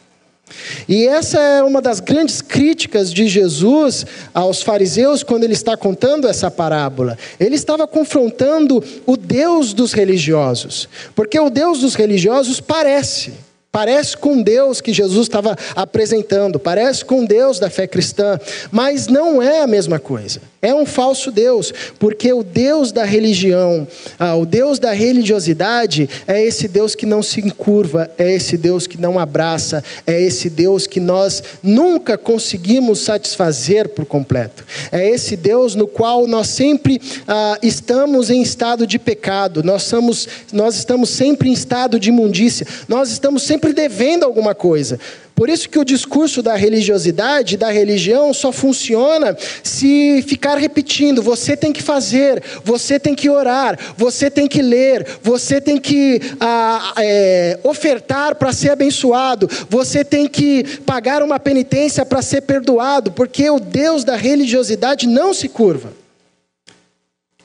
E 0.87 1.07
essa 1.07 1.39
é 1.39 1.63
uma 1.63 1.81
das 1.81 1.99
grandes 1.99 2.41
críticas 2.41 3.13
de 3.13 3.27
Jesus 3.27 4.05
aos 4.33 4.61
fariseus 4.61 5.23
quando 5.23 5.43
ele 5.43 5.53
está 5.53 5.77
contando 5.77 6.27
essa 6.27 6.51
parábola. 6.51 7.17
Ele 7.39 7.55
estava 7.55 7.87
confrontando 7.87 8.83
o 9.05 9.15
Deus 9.15 9.73
dos 9.73 9.93
religiosos, 9.93 10.89
porque 11.15 11.39
o 11.39 11.49
Deus 11.49 11.79
dos 11.79 11.95
religiosos 11.95 12.59
parece 12.59 13.33
Parece 13.73 14.15
com 14.15 14.39
Deus 14.39 14.79
que 14.81 14.93
Jesus 14.93 15.25
estava 15.25 15.57
apresentando, 15.75 16.59
parece 16.59 17.03
com 17.03 17.25
Deus 17.25 17.57
da 17.57 17.71
fé 17.71 17.87
cristã, 17.87 18.39
mas 18.71 19.07
não 19.07 19.41
é 19.41 19.63
a 19.63 19.67
mesma 19.67 19.97
coisa. 19.97 20.41
É 20.61 20.73
um 20.73 20.85
falso 20.85 21.31
Deus, 21.31 21.73
porque 21.97 22.31
o 22.31 22.43
Deus 22.43 22.91
da 22.91 23.03
religião, 23.03 23.85
ah, 24.19 24.35
o 24.35 24.45
Deus 24.45 24.77
da 24.77 24.91
religiosidade, 24.91 26.07
é 26.27 26.41
esse 26.41 26.67
Deus 26.67 26.93
que 26.93 27.07
não 27.07 27.23
se 27.23 27.41
encurva, 27.41 28.09
é 28.17 28.31
esse 28.31 28.57
Deus 28.57 28.85
que 28.85 29.01
não 29.01 29.17
abraça, 29.17 29.83
é 30.05 30.21
esse 30.21 30.51
Deus 30.51 30.85
que 30.85 30.99
nós 30.99 31.43
nunca 31.63 32.15
conseguimos 32.15 32.99
satisfazer 32.99 33.89
por 33.89 34.05
completo. 34.05 34.63
É 34.91 35.09
esse 35.09 35.35
Deus 35.35 35.73
no 35.73 35.87
qual 35.87 36.27
nós 36.27 36.47
sempre 36.47 37.01
ah, 37.27 37.57
estamos 37.63 38.29
em 38.29 38.41
estado 38.41 38.85
de 38.85 38.99
pecado, 38.99 39.63
nós, 39.63 39.81
somos, 39.81 40.29
nós 40.53 40.75
estamos 40.75 41.09
sempre 41.09 41.49
em 41.49 41.53
estado 41.53 41.99
de 41.99 42.09
imundícia, 42.09 42.67
nós 42.87 43.09
estamos 43.09 43.41
sempre 43.43 43.62
sempre 43.63 43.71
devendo 43.71 44.25
alguma 44.25 44.53
coisa. 44.53 44.99
Por 45.33 45.49
isso 45.49 45.69
que 45.69 45.79
o 45.79 45.85
discurso 45.85 46.43
da 46.43 46.53
religiosidade, 46.53 47.57
da 47.57 47.71
religião, 47.71 48.33
só 48.33 48.51
funciona 48.51 49.35
se 49.63 50.21
ficar 50.27 50.57
repetindo: 50.57 51.21
você 51.21 51.55
tem 51.55 51.71
que 51.71 51.81
fazer, 51.81 52.43
você 52.63 52.99
tem 52.99 53.15
que 53.15 53.29
orar, 53.29 53.79
você 53.97 54.29
tem 54.29 54.47
que 54.47 54.61
ler, 54.61 55.07
você 55.23 55.61
tem 55.61 55.79
que 55.79 56.21
ah, 56.39 56.93
é, 56.97 57.57
ofertar 57.63 58.35
para 58.35 58.51
ser 58.51 58.71
abençoado, 58.71 59.49
você 59.69 60.03
tem 60.03 60.27
que 60.27 60.63
pagar 60.85 61.23
uma 61.23 61.39
penitência 61.39 62.05
para 62.05 62.21
ser 62.21 62.41
perdoado, 62.41 63.11
porque 63.11 63.49
o 63.49 63.59
Deus 63.59 64.03
da 64.03 64.15
religiosidade 64.15 65.07
não 65.07 65.33
se 65.33 65.47
curva. 65.47 65.93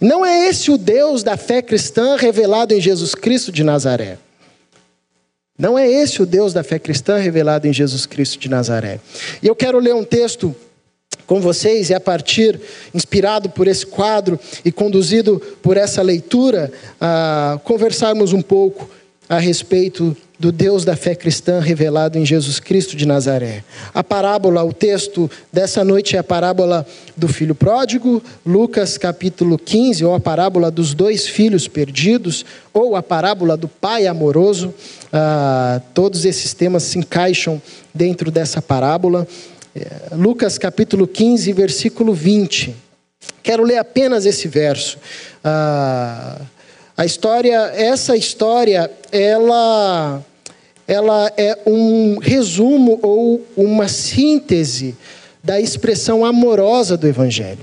Não 0.01 0.25
é 0.25 0.49
esse 0.49 0.71
o 0.71 0.79
Deus 0.79 1.23
da 1.23 1.37
fé 1.37 1.61
cristã 1.63 2.17
revelado 2.17 2.73
em 2.75 2.81
Jesus 2.81 3.15
Cristo 3.15 3.51
de 3.51 3.65
Nazaré. 3.65 4.19
Não 5.59 5.77
é 5.77 5.91
esse 5.91 6.23
o 6.23 6.27
Deus 6.27 6.53
da 6.53 6.63
fé 6.63 6.79
cristã 6.79 7.17
revelado 7.17 7.67
em 7.67 7.73
Jesus 7.73 8.07
Cristo 8.07 8.39
de 8.39 8.49
Nazaré. 8.49 9.01
E 9.43 9.47
eu 9.49 9.57
quero 9.57 9.81
ler 9.81 9.95
um 9.95 10.05
texto 10.05 10.55
com 11.27 11.41
vocês 11.41 11.91
e 11.91 11.95
a 11.95 12.01
partir, 12.01 12.61
inspirado 12.95 13.51
por 13.51 13.67
esse 13.67 13.85
quadro 13.85 14.39
e 14.65 14.71
conduzido 14.71 15.41
por 15.61 15.77
essa 15.77 16.01
leitura, 16.01 16.73
a 17.01 17.61
conversarmos 17.65 18.33
um 18.33 18.41
pouco 18.41 18.89
a 19.29 19.39
respeito 19.39 20.17
do 20.39 20.53
Deus 20.53 20.85
da 20.85 20.95
fé 20.95 21.15
cristã 21.15 21.59
revelado 21.59 22.17
em 22.17 22.25
Jesus 22.25 22.61
Cristo 22.61 22.97
de 22.97 23.05
Nazaré. 23.05 23.65
A 23.93 24.05
parábola, 24.05 24.63
o 24.63 24.73
texto 24.73 25.29
dessa 25.53 25.83
noite 25.83 26.15
é 26.15 26.21
a 26.21 26.25
parábola 26.25 26.87
do 27.17 27.27
filho 27.27 27.55
pródigo, 27.55 28.23
Lucas 28.47 28.97
capítulo 28.97 29.59
15, 29.59 30.05
ou 30.05 30.15
a 30.15 30.21
parábola 30.21 30.71
dos 30.71 30.95
dois 30.95 31.27
filhos 31.27 31.67
perdidos, 31.67 32.47
ou 32.73 32.95
a 32.95 33.03
parábola 33.03 33.57
do 33.57 33.67
pai 33.67 34.07
amoroso. 34.07 34.73
Ah, 35.13 35.81
todos 35.93 36.25
esses 36.25 36.55
temas 36.55 36.85
se 36.85 36.99
encaixam 36.99 37.61
dentro 37.93 38.31
dessa 38.31 38.63
parábola. 38.63 39.27
É, 39.75 40.15
Lucas 40.15 40.57
capítulo 40.57 41.09
15, 41.09 41.53
versículo 41.53 42.15
20. 42.15 42.77
Quero 43.43 43.65
ler 43.65 43.79
apenas 43.79 44.25
esse 44.25 44.47
verso. 44.47 44.99
Ah, 45.43 46.41
a 46.99 47.07
história, 47.07 47.57
essa 47.77 48.17
história, 48.17 48.91
ela, 49.13 50.21
ela 50.85 51.33
é 51.37 51.57
um 51.65 52.19
resumo 52.19 52.99
ou 53.01 53.47
uma 53.57 53.87
síntese 53.87 54.97
da 55.41 55.61
expressão 55.61 56.25
amorosa 56.25 56.97
do 56.97 57.07
Evangelho, 57.07 57.63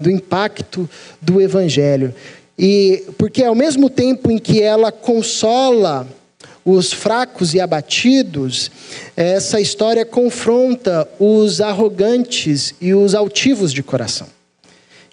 do 0.00 0.10
impacto 0.10 0.90
do 1.22 1.40
Evangelho. 1.40 2.12
E 2.58 3.04
porque 3.16 3.44
ao 3.44 3.54
mesmo 3.54 3.88
tempo 3.88 4.28
em 4.28 4.38
que 4.38 4.60
ela 4.60 4.90
consola 4.90 6.04
os 6.64 6.92
fracos 6.92 7.54
e 7.54 7.60
abatidos, 7.60 8.72
essa 9.16 9.60
história 9.60 10.04
confronta 10.04 11.08
os 11.20 11.60
arrogantes 11.60 12.74
e 12.80 12.92
os 12.92 13.14
altivos 13.14 13.72
de 13.72 13.84
coração. 13.84 14.26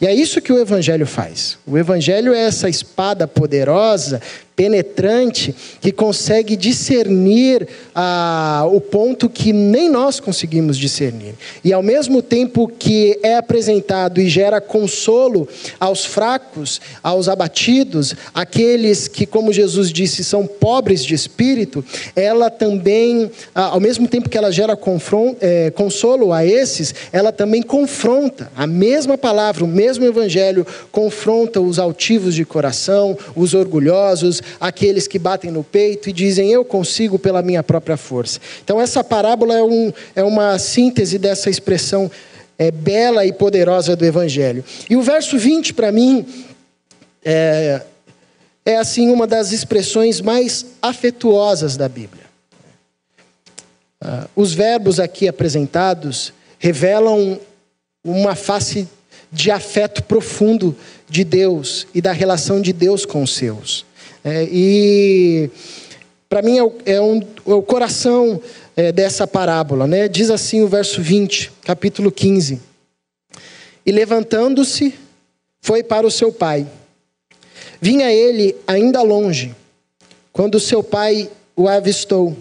E 0.02 0.08
é 0.08 0.14
isso 0.14 0.42
que 0.42 0.52
o 0.52 0.60
Evangelho 0.60 1.06
faz. 1.06 1.60
O 1.66 1.78
Evangelho 1.78 2.34
é 2.34 2.40
essa 2.40 2.68
espada 2.68 3.28
poderosa 3.28 4.20
penetrante 4.56 5.56
que 5.80 5.92
consegue 5.92 6.56
discernir 6.56 7.68
ah, 7.96 8.64
o 8.72 8.80
ponto 8.80 9.30
que 9.30 9.54
nem 9.54 9.90
nós 9.90 10.20
conseguimos 10.20 10.78
discernir. 10.78 11.36
E 11.64 11.74
ao 11.74 11.82
mesmo 11.82 12.22
tempo 12.22 12.68
que 12.68 13.18
é 13.24 13.38
apresentado 13.38 14.20
e 14.20 14.28
gera 14.28 14.62
consolo 14.62 15.48
aos 15.80 16.06
fracos, 16.06 16.82
aos 17.02 17.28
abatidos, 17.28 18.16
aqueles 18.34 19.08
que, 19.08 19.26
como 19.26 19.54
Jesus 19.54 19.92
disse, 19.92 20.24
são 20.24 20.46
pobres 20.46 21.04
de 21.04 21.16
espírito, 21.16 21.84
ela 22.16 22.50
também, 22.50 23.32
ah, 23.56 23.68
ao 23.68 23.80
mesmo 23.80 24.08
tempo 24.08 24.30
que 24.30 24.38
ela 24.38 24.52
gera 24.52 24.78
é, 25.40 25.72
consolo 25.72 26.34
a 26.34 26.46
esses, 26.46 26.94
ela 27.12 27.32
também 27.32 27.62
confronta. 27.62 28.52
A 28.56 28.68
mesma 28.68 29.18
palavra, 29.18 29.64
o 29.64 29.68
mesmo 29.68 30.06
evangelho 30.06 30.66
confronta 30.92 31.62
os 31.62 31.80
altivos 31.80 32.36
de 32.36 32.46
coração, 32.46 33.18
os 33.36 33.54
orgulhosos, 33.54 34.41
aqueles 34.60 35.08
que 35.08 35.20
batem 35.20 35.52
no 35.52 35.64
peito 35.64 36.10
e 36.10 36.14
dizem, 36.14 36.52
eu 36.52 36.64
consigo 36.64 37.18
pela 37.20 37.42
minha 37.42 37.64
própria 37.64 37.98
força. 37.98 38.40
Então, 38.64 38.80
essa 38.80 39.04
parábola 39.04 39.56
é, 39.56 39.64
um, 39.64 39.94
é 40.16 40.24
uma 40.24 40.58
síntese 40.60 41.18
dessa 41.18 41.50
expressão 41.50 42.10
é, 42.58 42.70
bela 42.70 43.26
e 43.26 43.34
poderosa 43.34 43.96
do 43.96 44.06
Evangelho. 44.06 44.64
E 44.90 44.96
o 44.96 45.02
verso 45.02 45.38
20, 45.38 45.74
para 45.74 45.92
mim, 45.92 46.26
é, 47.24 47.82
é 48.66 48.78
assim 48.78 49.10
uma 49.10 49.26
das 49.26 49.52
expressões 49.52 50.22
mais 50.22 50.66
afetuosas 50.82 51.76
da 51.76 51.90
Bíblia. 51.90 52.24
Uh, 54.04 54.28
os 54.36 54.54
verbos 54.54 55.00
aqui 55.00 55.28
apresentados 55.28 56.34
revelam 56.58 57.40
uma 58.04 58.36
face 58.36 58.88
de 59.32 59.52
afeto 59.52 60.04
profundo 60.04 60.76
de 61.08 61.24
Deus 61.24 61.88
e 61.94 62.02
da 62.02 62.12
relação 62.12 62.62
de 62.62 62.74
Deus 62.74 63.06
com 63.06 63.24
os 63.24 63.36
seus. 63.36 63.86
É, 64.24 64.48
e 64.52 65.50
para 66.30 66.42
mim 66.42 66.58
é 66.58 66.64
o, 66.64 66.74
é, 66.86 67.02
um, 67.02 67.20
é 67.20 67.54
o 67.54 67.62
coração 67.62 68.42
é, 68.76 68.92
dessa 68.92 69.28
parábola. 69.28 69.88
Né? 69.88 70.08
Diz 70.08 70.30
assim 70.30 70.62
o 70.62 70.68
verso 70.68 71.02
20, 71.02 71.52
capítulo 71.64 72.12
15: 72.12 72.62
E 73.86 73.92
levantando-se, 73.92 74.94
foi 75.62 75.84
para 75.84 76.06
o 76.06 76.12
seu 76.12 76.32
pai. 76.32 76.68
Vinha 77.80 78.12
ele 78.12 78.56
ainda 78.68 79.02
longe, 79.02 79.56
quando 80.32 80.60
seu 80.60 80.84
pai 80.84 81.30
o 81.56 81.68
avistou, 81.68 82.36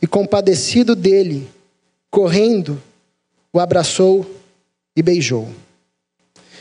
e 0.00 0.06
compadecido 0.06 0.94
dele, 0.94 1.48
correndo, 2.10 2.80
o 3.52 3.58
abraçou 3.58 4.24
e 4.96 5.02
beijou. 5.02 5.48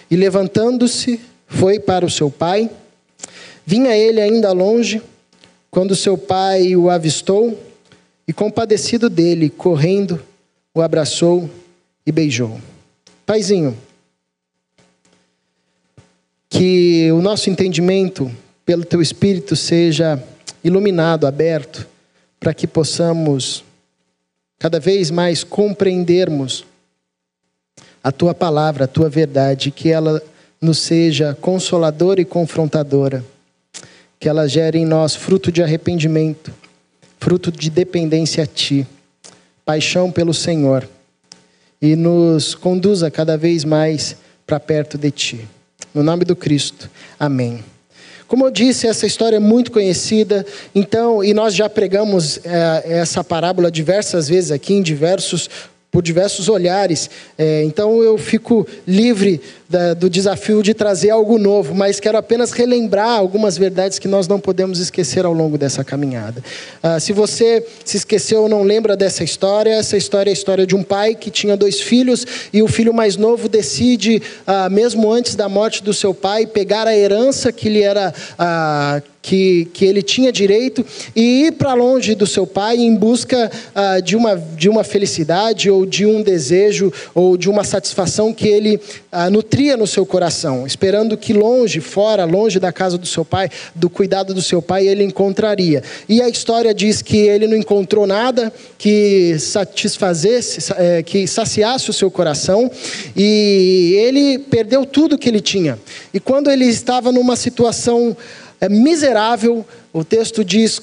E 0.09 0.15
levantando-se, 0.15 1.19
foi 1.47 1.79
para 1.79 2.05
o 2.05 2.09
seu 2.09 2.31
pai. 2.31 2.69
Vinha 3.69 3.93
ele 3.97 4.21
ainda 4.21 4.53
longe, 4.53 5.01
quando 5.69 5.93
seu 5.93 6.17
pai 6.17 6.73
o 6.73 6.89
avistou, 6.89 7.61
e 8.25 8.31
compadecido 8.31 9.09
dele, 9.09 9.49
correndo, 9.49 10.23
o 10.73 10.81
abraçou 10.81 11.49
e 12.05 12.11
beijou. 12.13 12.61
Paizinho, 13.25 13.77
que 16.49 17.11
o 17.11 17.21
nosso 17.21 17.49
entendimento 17.49 18.31
pelo 18.65 18.85
teu 18.85 19.01
espírito 19.01 19.53
seja 19.53 20.23
iluminado, 20.63 21.27
aberto, 21.27 21.85
para 22.39 22.53
que 22.53 22.65
possamos 22.65 23.65
cada 24.57 24.79
vez 24.79 25.11
mais 25.11 25.43
compreendermos 25.43 26.63
a 28.01 28.13
tua 28.13 28.33
palavra, 28.33 28.85
a 28.85 28.87
tua 28.87 29.09
verdade, 29.09 29.71
que 29.71 29.89
ela 29.89 30.23
nos 30.61 30.77
seja 30.77 31.37
consoladora 31.41 32.21
e 32.21 32.25
confrontadora, 32.25 33.25
que 34.19 34.27
ela 34.27 34.47
gere 34.47 34.79
em 34.79 34.85
nós 34.85 35.15
fruto 35.15 35.51
de 35.51 35.61
arrependimento, 35.61 36.53
fruto 37.19 37.51
de 37.51 37.69
dependência 37.69 38.43
a 38.43 38.47
ti, 38.47 38.85
paixão 39.65 40.11
pelo 40.11 40.33
Senhor, 40.33 40.87
e 41.81 41.95
nos 41.95 42.55
conduza 42.55 43.11
cada 43.11 43.37
vez 43.37 43.63
mais 43.63 44.15
para 44.45 44.59
perto 44.59 44.97
de 44.97 45.11
ti. 45.11 45.47
No 45.93 46.01
nome 46.01 46.25
do 46.25 46.35
Cristo. 46.35 46.89
Amém. 47.19 47.63
Como 48.27 48.45
eu 48.45 48.51
disse, 48.51 48.87
essa 48.87 49.05
história 49.05 49.37
é 49.37 49.39
muito 49.39 49.71
conhecida, 49.71 50.45
então, 50.75 51.23
e 51.23 51.33
nós 51.33 51.55
já 51.55 51.69
pregamos 51.69 52.39
é, 52.43 52.83
essa 52.99 53.23
parábola 53.23 53.71
diversas 53.71 54.27
vezes 54.27 54.51
aqui, 54.51 54.73
em 54.73 54.81
diversos 54.81 55.49
por 55.97 56.03
diversos 56.03 56.47
olhares. 56.47 57.09
É, 57.39 57.63
então 57.63 58.03
eu 58.03 58.19
fico 58.19 58.67
livre 58.87 59.41
da, 59.67 59.95
do 59.95 60.07
desafio 60.07 60.61
de 60.61 60.75
trazer 60.75 61.09
algo 61.09 61.39
novo, 61.39 61.73
mas 61.73 61.99
quero 61.99 62.19
apenas 62.19 62.51
relembrar 62.51 63.17
algumas 63.17 63.57
verdades 63.57 63.97
que 63.97 64.07
nós 64.07 64.27
não 64.27 64.39
podemos 64.39 64.77
esquecer 64.77 65.25
ao 65.25 65.33
longo 65.33 65.57
dessa 65.57 65.83
caminhada. 65.83 66.43
Ah, 66.83 66.99
se 66.99 67.13
você 67.13 67.65
se 67.83 67.97
esqueceu 67.97 68.43
ou 68.43 68.47
não 68.47 68.61
lembra 68.61 68.95
dessa 68.95 69.23
história, 69.23 69.71
essa 69.71 69.97
história 69.97 70.29
é 70.29 70.33
a 70.33 70.33
história 70.33 70.67
de 70.67 70.75
um 70.75 70.83
pai 70.83 71.15
que 71.15 71.31
tinha 71.31 71.57
dois 71.57 71.81
filhos 71.81 72.27
e 72.53 72.61
o 72.61 72.67
filho 72.67 72.93
mais 72.93 73.17
novo 73.17 73.49
decide, 73.49 74.21
ah, 74.45 74.69
mesmo 74.69 75.11
antes 75.11 75.33
da 75.33 75.49
morte 75.49 75.83
do 75.83 75.95
seu 75.95 76.13
pai, 76.13 76.45
pegar 76.45 76.85
a 76.85 76.95
herança 76.95 77.51
que 77.51 77.69
lhe 77.69 77.81
era 77.81 78.13
ah, 78.37 79.01
que, 79.21 79.67
que 79.73 79.85
ele 79.85 80.01
tinha 80.01 80.31
direito 80.31 80.85
e 81.15 81.47
ir 81.47 81.51
para 81.53 81.73
longe 81.73 82.15
do 82.15 82.25
seu 82.25 82.47
pai 82.47 82.77
em 82.77 82.95
busca 82.95 83.51
ah, 83.75 83.99
de, 83.99 84.15
uma, 84.15 84.35
de 84.35 84.69
uma 84.69 84.83
felicidade 84.83 85.69
ou 85.69 85.85
de 85.85 86.05
um 86.05 86.21
desejo 86.21 86.91
ou 87.13 87.35
de 87.35 87.49
uma 87.49 87.63
satisfação 87.63 88.33
que 88.33 88.47
ele 88.47 88.79
ah, 89.11 89.29
nutria 89.29 89.75
no 89.75 89.85
seu 89.85 90.05
coração, 90.05 90.65
esperando 90.65 91.17
que 91.17 91.33
longe, 91.33 91.79
fora, 91.79 92.23
longe 92.23 92.59
da 92.59 92.71
casa 92.71 92.97
do 92.97 93.05
seu 93.05 93.25
pai, 93.25 93.49
do 93.75 93.89
cuidado 93.89 94.33
do 94.33 94.41
seu 94.41 94.61
pai, 94.61 94.87
ele 94.87 95.03
encontraria. 95.03 95.83
E 96.07 96.21
a 96.21 96.29
história 96.29 96.73
diz 96.73 97.01
que 97.01 97.17
ele 97.17 97.47
não 97.47 97.57
encontrou 97.57 98.07
nada 98.07 98.53
que 98.77 99.37
satisfazesse, 99.39 100.71
é, 100.77 101.03
que 101.03 101.27
saciasse 101.27 101.89
o 101.89 101.93
seu 101.93 102.09
coração 102.09 102.71
e 103.15 103.93
ele 103.97 104.39
perdeu 104.39 104.85
tudo 104.85 105.17
que 105.17 105.27
ele 105.27 105.41
tinha. 105.41 105.77
E 106.13 106.19
quando 106.19 106.49
ele 106.49 106.65
estava 106.65 107.11
numa 107.11 107.35
situação 107.35 108.15
é 108.59 108.69
miserável, 108.69 109.65
o 109.93 110.03
texto 110.03 110.43
diz, 110.43 110.81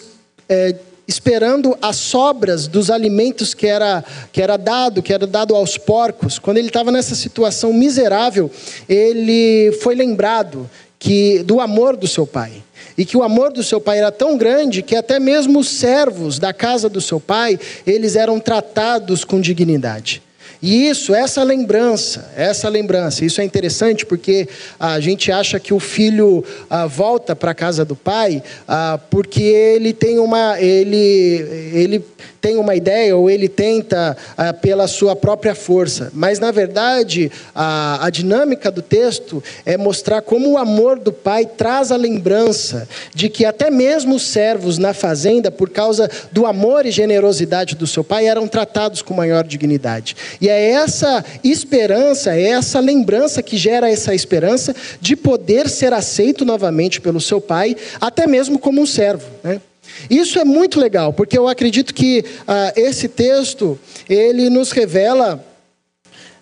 é, 0.48 0.74
esperando 1.06 1.76
as 1.82 1.96
sobras 1.96 2.66
dos 2.66 2.90
alimentos 2.90 3.52
que 3.54 3.66
era, 3.66 4.04
que 4.32 4.40
era 4.40 4.56
dado, 4.56 5.02
que 5.02 5.12
era 5.12 5.26
dado 5.26 5.54
aos 5.54 5.76
porcos. 5.76 6.38
Quando 6.38 6.58
ele 6.58 6.68
estava 6.68 6.90
nessa 6.90 7.14
situação 7.14 7.72
miserável, 7.72 8.50
ele 8.88 9.72
foi 9.82 9.94
lembrado 9.94 10.68
que 10.98 11.42
do 11.42 11.60
amor 11.60 11.96
do 11.96 12.06
seu 12.06 12.26
pai. 12.26 12.62
E 12.96 13.04
que 13.04 13.16
o 13.16 13.22
amor 13.22 13.52
do 13.52 13.62
seu 13.62 13.80
pai 13.80 13.98
era 13.98 14.12
tão 14.12 14.38
grande 14.38 14.80
que 14.80 14.94
até 14.94 15.18
mesmo 15.18 15.58
os 15.58 15.68
servos 15.68 16.38
da 16.38 16.52
casa 16.52 16.88
do 16.88 17.00
seu 17.00 17.18
pai, 17.18 17.58
eles 17.86 18.14
eram 18.14 18.38
tratados 18.38 19.24
com 19.24 19.40
dignidade. 19.40 20.22
E 20.66 20.88
isso, 20.88 21.14
essa 21.14 21.42
lembrança, 21.42 22.32
essa 22.34 22.70
lembrança, 22.70 23.22
isso 23.22 23.38
é 23.38 23.44
interessante 23.44 24.06
porque 24.06 24.48
a 24.80 24.98
gente 24.98 25.30
acha 25.30 25.60
que 25.60 25.74
o 25.74 25.78
filho 25.78 26.42
ah, 26.70 26.86
volta 26.86 27.36
para 27.36 27.50
a 27.50 27.54
casa 27.54 27.84
do 27.84 27.94
pai 27.94 28.42
ah, 28.66 28.98
porque 29.10 29.42
ele 29.42 29.92
tem 29.92 30.18
uma, 30.18 30.58
ele, 30.58 31.68
ele 31.74 32.04
tem 32.44 32.58
uma 32.58 32.76
ideia 32.76 33.16
ou 33.16 33.30
ele 33.30 33.48
tenta 33.48 34.14
ah, 34.36 34.52
pela 34.52 34.86
sua 34.86 35.16
própria 35.16 35.54
força. 35.54 36.10
Mas, 36.12 36.38
na 36.38 36.50
verdade, 36.50 37.32
a, 37.54 38.04
a 38.04 38.10
dinâmica 38.10 38.70
do 38.70 38.82
texto 38.82 39.42
é 39.64 39.78
mostrar 39.78 40.20
como 40.20 40.50
o 40.50 40.58
amor 40.58 40.98
do 40.98 41.10
pai 41.10 41.46
traz 41.46 41.90
a 41.90 41.96
lembrança 41.96 42.86
de 43.14 43.30
que 43.30 43.46
até 43.46 43.70
mesmo 43.70 44.16
os 44.16 44.26
servos 44.26 44.76
na 44.76 44.92
fazenda, 44.92 45.50
por 45.50 45.70
causa 45.70 46.10
do 46.30 46.44
amor 46.44 46.84
e 46.84 46.90
generosidade 46.90 47.76
do 47.76 47.86
seu 47.86 48.04
pai, 48.04 48.26
eram 48.26 48.46
tratados 48.46 49.00
com 49.00 49.14
maior 49.14 49.42
dignidade. 49.42 50.14
E 50.38 50.46
é 50.46 50.72
essa 50.72 51.24
esperança, 51.42 52.36
é 52.36 52.42
essa 52.42 52.78
lembrança 52.78 53.42
que 53.42 53.56
gera 53.56 53.90
essa 53.90 54.14
esperança 54.14 54.76
de 55.00 55.16
poder 55.16 55.66
ser 55.66 55.94
aceito 55.94 56.44
novamente 56.44 57.00
pelo 57.00 57.22
seu 57.22 57.40
pai, 57.40 57.74
até 57.98 58.26
mesmo 58.26 58.58
como 58.58 58.82
um 58.82 58.86
servo. 58.86 59.24
Né? 59.42 59.62
Isso 60.10 60.38
é 60.38 60.44
muito 60.44 60.80
legal, 60.80 61.12
porque 61.12 61.36
eu 61.36 61.48
acredito 61.48 61.94
que 61.94 62.24
ah, 62.46 62.72
esse 62.76 63.08
texto 63.08 63.78
ele 64.08 64.50
nos 64.50 64.72
revela 64.72 65.44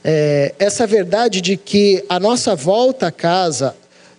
é, 0.05 0.55
essa 0.59 0.87
verdade 0.87 1.41
de 1.41 1.57
que 1.57 2.05
a 2.09 2.19
nossa 2.19 2.55
volta 2.55 3.09
a 3.09 3.13
casa, 3.13 3.77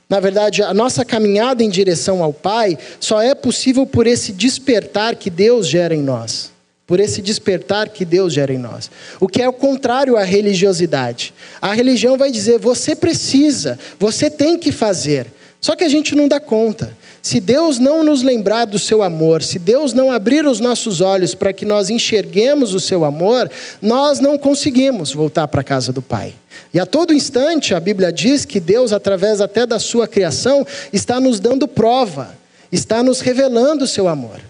na 0.09 0.19
verdade, 0.19 0.61
a 0.63 0.73
nossa 0.73 1.03
caminhada 1.03 1.63
em 1.63 1.69
direção 1.69 2.23
ao 2.23 2.31
Pai, 2.33 2.77
só 2.99 3.21
é 3.21 3.33
possível 3.35 3.85
por 3.85 4.07
esse 4.07 4.31
despertar 4.31 5.15
que 5.15 5.29
Deus 5.29 5.67
gera 5.67 5.95
em 5.95 6.01
nós. 6.01 6.51
Por 6.85 6.99
esse 6.99 7.21
despertar 7.21 7.89
que 7.89 8.03
Deus 8.03 8.33
gera 8.33 8.53
em 8.53 8.57
nós. 8.57 8.91
O 9.19 9.27
que 9.27 9.41
é 9.41 9.47
o 9.47 9.53
contrário 9.53 10.17
à 10.17 10.23
religiosidade. 10.23 11.33
A 11.61 11.73
religião 11.73 12.17
vai 12.17 12.29
dizer: 12.29 12.59
você 12.59 12.95
precisa, 12.95 13.79
você 13.97 14.29
tem 14.29 14.57
que 14.57 14.71
fazer. 14.71 15.27
Só 15.61 15.77
que 15.77 15.83
a 15.85 15.89
gente 15.89 16.13
não 16.13 16.27
dá 16.27 16.41
conta. 16.41 16.95
Se 17.23 17.39
Deus 17.39 17.79
não 17.79 18.03
nos 18.03 18.21
lembrar 18.21 18.65
do 18.65 18.77
seu 18.77 19.01
amor, 19.01 19.41
se 19.41 19.57
Deus 19.57 19.93
não 19.93 20.11
abrir 20.11 20.45
os 20.45 20.59
nossos 20.59 20.99
olhos 20.99 21.33
para 21.33 21.53
que 21.53 21.63
nós 21.63 21.89
enxerguemos 21.89 22.73
o 22.73 22.81
seu 22.81 23.05
amor, 23.05 23.49
nós 23.81 24.19
não 24.19 24.37
conseguimos 24.37 25.13
voltar 25.13 25.47
para 25.47 25.61
a 25.61 25.63
casa 25.63 25.93
do 25.93 26.01
Pai. 26.01 26.33
E 26.73 26.79
a 26.81 26.85
todo 26.85 27.13
instante 27.13 27.73
a 27.73 27.79
Bíblia 27.79 28.11
diz 28.11 28.43
que 28.43 28.59
Deus, 28.59 28.91
através 28.91 29.39
até 29.39 29.65
da 29.65 29.79
sua 29.79 30.05
criação, 30.05 30.67
está 30.91 31.17
nos 31.21 31.39
dando 31.39 31.65
prova, 31.65 32.35
está 32.69 33.01
nos 33.01 33.21
revelando 33.21 33.85
o 33.85 33.87
seu 33.87 34.09
amor. 34.09 34.41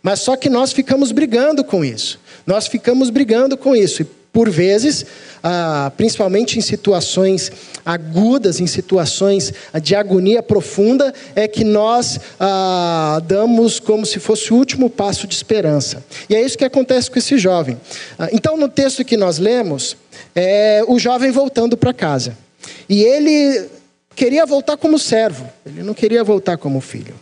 Mas 0.00 0.20
só 0.20 0.36
que 0.36 0.48
nós 0.48 0.72
ficamos 0.72 1.10
brigando 1.10 1.64
com 1.64 1.84
isso. 1.84 2.20
Nós 2.46 2.68
ficamos 2.68 3.10
brigando 3.10 3.56
com 3.56 3.74
isso. 3.74 4.06
Por 4.32 4.48
vezes, 4.48 5.04
ah, 5.42 5.90
principalmente 5.96 6.58
em 6.58 6.60
situações 6.60 7.50
agudas, 7.84 8.60
em 8.60 8.66
situações 8.66 9.52
de 9.82 9.94
agonia 9.94 10.42
profunda, 10.42 11.12
é 11.34 11.48
que 11.48 11.64
nós 11.64 12.20
ah, 12.38 13.20
damos 13.26 13.80
como 13.80 14.06
se 14.06 14.20
fosse 14.20 14.52
o 14.52 14.56
último 14.56 14.88
passo 14.88 15.26
de 15.26 15.34
esperança. 15.34 16.04
E 16.28 16.34
é 16.36 16.42
isso 16.42 16.56
que 16.56 16.64
acontece 16.64 17.10
com 17.10 17.18
esse 17.18 17.38
jovem. 17.38 17.80
Ah, 18.18 18.28
então, 18.32 18.56
no 18.56 18.68
texto 18.68 19.04
que 19.04 19.16
nós 19.16 19.38
lemos, 19.38 19.96
é 20.34 20.82
o 20.86 20.98
jovem 20.98 21.30
voltando 21.30 21.76
para 21.76 21.92
casa. 21.92 22.36
E 22.88 23.02
ele 23.02 23.68
queria 24.14 24.46
voltar 24.46 24.76
como 24.76 24.98
servo, 24.98 25.48
ele 25.64 25.82
não 25.82 25.94
queria 25.94 26.22
voltar 26.22 26.56
como 26.56 26.80
filho. 26.80 27.14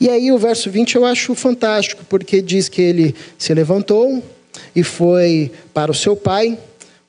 E 0.00 0.08
aí 0.08 0.32
o 0.32 0.38
verso 0.38 0.70
20 0.70 0.96
eu 0.96 1.04
acho 1.04 1.34
fantástico, 1.34 2.04
porque 2.08 2.40
diz 2.40 2.68
que 2.68 2.80
ele 2.80 3.14
se 3.38 3.52
levantou 3.52 4.22
e 4.74 4.82
foi 4.82 5.50
para 5.72 5.90
o 5.90 5.94
seu 5.94 6.16
pai, 6.16 6.58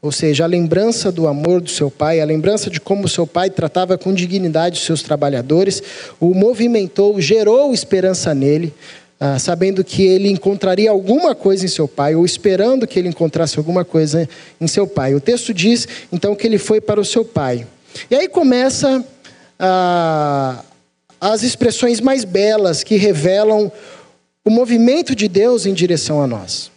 ou 0.04 0.12
seja, 0.12 0.44
a 0.44 0.48
lembrança 0.48 1.10
do 1.10 1.30
amor 1.30 1.62
do 1.62 1.70
seu 1.70 1.90
pai, 1.90 2.20
a 2.20 2.26
lembrança 2.26 2.70
de 2.70 2.78
como 2.78 3.08
seu 3.08 3.26
pai 3.26 3.50
tratava 3.50 3.98
com 3.98 4.14
dignidade 4.14 4.78
os 4.78 4.86
seus 4.86 5.02
trabalhadores, 5.02 5.82
o 6.20 6.34
movimentou, 6.34 7.22
gerou 7.22 7.74
esperança 7.74 8.36
nele, 8.36 8.74
ah, 9.18 9.40
sabendo 9.40 9.82
que 9.82 10.04
ele 10.04 10.30
encontraria 10.30 10.92
alguma 10.92 11.34
coisa 11.34 11.64
em 11.64 11.70
seu 11.70 11.88
pai, 11.88 12.16
ou 12.16 12.26
esperando 12.26 12.86
que 12.86 13.00
ele 13.00 13.08
encontrasse 13.08 13.58
alguma 13.58 13.86
coisa 13.86 14.28
em 14.60 14.68
seu 14.68 14.86
pai. 14.86 15.16
O 15.16 15.22
texto 15.22 15.54
diz, 15.54 15.88
então, 16.12 16.36
que 16.36 16.46
ele 16.46 16.58
foi 16.58 16.82
para 16.82 17.00
o 17.00 17.06
seu 17.06 17.24
pai. 17.24 17.66
E 18.12 18.16
aí 18.16 18.28
começa 18.28 19.06
ah, 19.58 20.66
as 21.22 21.44
expressões 21.44 22.02
mais 22.02 22.26
belas 22.26 22.84
que 22.84 22.98
revelam 22.98 23.72
o 24.44 24.50
movimento 24.50 25.16
de 25.16 25.30
Deus 25.30 25.66
em 25.66 25.74
direção 25.74 26.22
a 26.22 26.28
nós 26.28 26.73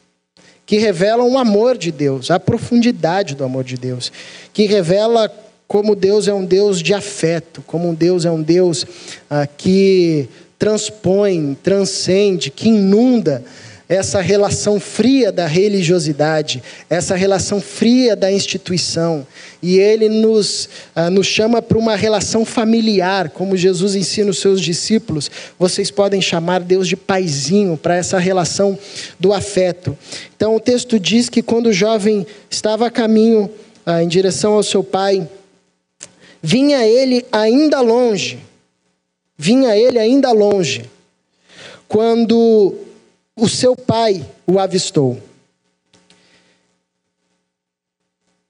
que 0.67 0.79
revelam 0.79 1.31
o 1.31 1.39
amor 1.39 1.79
de 1.79 1.93
Deus, 1.93 2.31
a 2.31 2.41
profundidade 2.41 3.37
do 3.37 3.45
amor 3.45 3.63
de 3.63 3.77
Deus, 3.77 4.11
que 4.53 4.67
revela 4.67 5.33
como 5.69 5.95
Deus 5.95 6.29
é 6.29 6.35
um 6.35 6.45
Deus 6.45 6.83
de 6.83 6.93
afeto, 6.93 7.63
como 7.67 7.95
Deus 7.95 8.25
é 8.25 8.31
um 8.31 8.43
Deus 8.43 8.85
ah, 9.31 9.47
que 9.47 10.29
transpõe, 10.59 11.57
transcende, 11.63 12.51
que 12.51 12.69
inunda 12.69 13.45
essa 13.89 14.21
relação 14.21 14.81
fria 14.81 15.31
da 15.31 15.47
religiosidade, 15.47 16.63
essa 16.91 17.15
relação 17.15 17.61
fria 17.61 18.17
da 18.17 18.31
instituição. 18.33 19.25
E 19.63 19.79
ele 19.79 20.09
nos, 20.09 20.69
ah, 20.95 21.09
nos 21.09 21.27
chama 21.27 21.63
para 21.63 21.79
uma 21.79 21.95
relação 21.95 22.45
familiar, 22.45 23.31
como 23.31 23.57
Jesus 23.57 23.95
ensina 23.95 24.31
os 24.31 24.39
seus 24.39 24.61
discípulos. 24.61 25.31
Vocês 25.59 25.91
podem 25.91 26.21
chamar 26.21 26.61
Deus 26.61 26.89
de 26.89 26.97
paizinho, 26.97 27.77
para 27.77 27.97
essa 27.97 28.19
relação 28.19 28.77
do 29.21 29.33
afeto. 29.33 29.97
Então 30.37 30.57
o 30.57 30.61
texto 30.61 30.99
diz 30.99 31.29
que 31.29 31.43
quando 31.43 31.67
o 31.67 31.73
jovem 31.73 32.27
estava 32.51 32.89
a 32.89 32.91
caminho 32.91 33.49
ah, 33.85 34.03
em 34.03 34.09
direção 34.09 34.55
ao 34.55 34.65
seu 34.65 34.83
pai, 34.83 35.29
vinha 36.43 36.85
ele 36.85 37.25
ainda 37.31 37.81
longe, 37.81 38.39
vinha 39.39 39.77
ele 39.77 39.99
ainda 39.99 40.33
longe, 40.33 40.85
quando 41.89 42.86
o 43.39 43.49
seu 43.49 43.77
pai 43.77 44.25
o 44.47 44.59
avistou. 44.59 45.21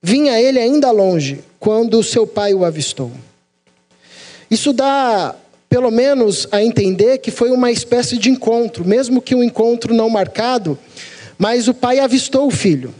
Vinha 0.01 0.40
ele 0.40 0.61
ainda 0.61 0.92
longe 0.92 1.40
quando 1.59 1.99
o 1.99 2.05
seu 2.05 2.25
pai 2.25 2.55
o 2.55 2.64
avistou. 2.64 3.11
Isso 4.49 4.72
dá, 4.72 5.35
pelo 5.68 5.90
menos, 5.90 6.46
a 6.53 6.62
entender 6.62 7.18
que 7.18 7.33
foi 7.33 7.51
uma 7.51 7.72
espécie 7.72 8.16
de 8.16 8.31
encontro, 8.31 8.85
mesmo 8.85 9.20
que 9.20 9.35
um 9.35 9.42
encontro 9.42 9.92
não 9.92 10.09
marcado, 10.09 10.79
mas 11.37 11.66
o 11.66 11.75
pai 11.75 11.99
avistou 11.99 12.46
o 12.46 12.53
filho. 12.53 12.94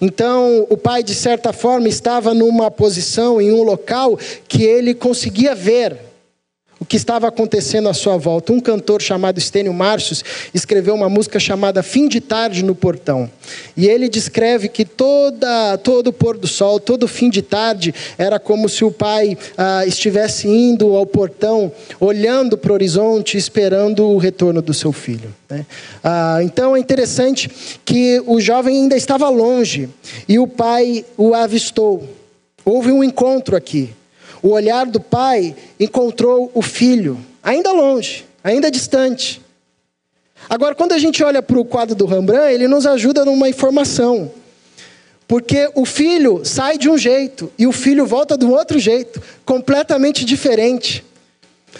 Então, 0.00 0.64
o 0.70 0.76
pai, 0.76 1.02
de 1.02 1.14
certa 1.14 1.52
forma, 1.52 1.88
estava 1.88 2.32
numa 2.32 2.70
posição, 2.70 3.40
em 3.40 3.50
um 3.50 3.64
local, 3.64 4.16
que 4.46 4.62
ele 4.62 4.94
conseguia 4.94 5.52
ver 5.52 6.05
o 6.78 6.84
que 6.84 6.96
estava 6.96 7.26
acontecendo 7.26 7.88
à 7.88 7.94
sua 7.94 8.16
volta. 8.16 8.52
Um 8.52 8.60
cantor 8.60 9.00
chamado 9.00 9.38
Estênio 9.38 9.72
Marcius 9.72 10.22
escreveu 10.52 10.94
uma 10.94 11.08
música 11.08 11.40
chamada 11.40 11.82
Fim 11.82 12.06
de 12.06 12.20
Tarde 12.20 12.62
no 12.62 12.74
Portão. 12.74 13.30
E 13.76 13.86
ele 13.86 14.08
descreve 14.08 14.68
que 14.68 14.84
toda, 14.84 15.78
todo 15.78 16.12
pôr 16.12 16.36
do 16.36 16.46
sol, 16.46 16.78
todo 16.78 17.08
fim 17.08 17.30
de 17.30 17.40
tarde, 17.40 17.94
era 18.18 18.38
como 18.38 18.68
se 18.68 18.84
o 18.84 18.90
pai 18.90 19.38
ah, 19.56 19.86
estivesse 19.86 20.48
indo 20.48 20.94
ao 20.94 21.06
portão, 21.06 21.72
olhando 21.98 22.58
para 22.58 22.72
o 22.72 22.74
horizonte, 22.74 23.38
esperando 23.38 24.08
o 24.10 24.18
retorno 24.18 24.60
do 24.60 24.74
seu 24.74 24.92
filho. 24.92 25.34
Né? 25.48 25.64
Ah, 26.04 26.40
então 26.42 26.76
é 26.76 26.78
interessante 26.78 27.50
que 27.84 28.22
o 28.26 28.40
jovem 28.40 28.82
ainda 28.82 28.96
estava 28.96 29.28
longe 29.28 29.88
e 30.28 30.38
o 30.38 30.46
pai 30.46 31.04
o 31.16 31.34
avistou. 31.34 32.06
Houve 32.64 32.92
um 32.92 33.02
encontro 33.02 33.56
aqui. 33.56 33.95
O 34.42 34.50
olhar 34.50 34.86
do 34.86 35.00
pai 35.00 35.54
encontrou 35.78 36.50
o 36.54 36.62
filho, 36.62 37.18
ainda 37.42 37.72
longe, 37.72 38.24
ainda 38.42 38.70
distante. 38.70 39.40
Agora, 40.48 40.74
quando 40.74 40.92
a 40.92 40.98
gente 40.98 41.22
olha 41.24 41.42
para 41.42 41.58
o 41.58 41.64
quadro 41.64 41.94
do 41.94 42.06
Rembrandt, 42.06 42.52
ele 42.52 42.68
nos 42.68 42.86
ajuda 42.86 43.24
numa 43.24 43.48
informação. 43.48 44.30
Porque 45.26 45.68
o 45.74 45.84
filho 45.84 46.44
sai 46.44 46.78
de 46.78 46.88
um 46.88 46.96
jeito 46.96 47.50
e 47.58 47.66
o 47.66 47.72
filho 47.72 48.06
volta 48.06 48.36
do 48.36 48.50
outro 48.50 48.78
jeito, 48.78 49.20
completamente 49.44 50.24
diferente. 50.24 51.04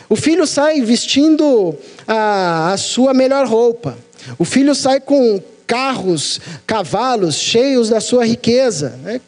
O 0.09 0.17
filho 0.17 0.47
sai 0.47 0.81
vestindo 0.83 1.77
a, 2.07 2.73
a 2.73 2.77
sua 2.77 3.15
melhor 3.15 3.47
roupa. 3.47 3.97
O 4.39 4.45
filho 4.45 4.75
sai 4.75 5.01
com 5.01 5.41
carros, 5.67 6.41
cavalos 6.67 7.37
cheios 7.37 7.89
da 7.89 8.01
sua 8.01 8.25
riqueza. 8.25 8.99
Né? 9.03 9.21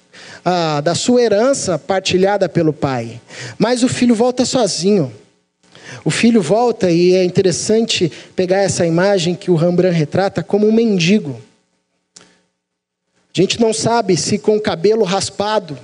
Ah, 0.44 0.80
da 0.80 0.94
sua 0.94 1.22
herança 1.22 1.78
partilhada 1.78 2.48
pelo 2.48 2.72
pai. 2.72 3.20
Mas 3.58 3.82
o 3.82 3.88
filho 3.88 4.14
volta 4.14 4.44
sozinho. 4.44 5.12
O 6.04 6.10
filho 6.10 6.42
volta 6.42 6.90
e 6.90 7.14
é 7.14 7.24
interessante 7.24 8.10
pegar 8.36 8.58
essa 8.58 8.86
imagem 8.86 9.34
que 9.34 9.50
o 9.50 9.54
Rembrandt 9.54 9.96
retrata 9.96 10.42
como 10.42 10.66
um 10.66 10.72
mendigo. 10.72 11.40
A 12.18 13.40
gente 13.40 13.60
não 13.60 13.72
sabe 13.72 14.16
se 14.16 14.38
com 14.38 14.60
cabelo 14.60 15.04
raspado 15.04 15.78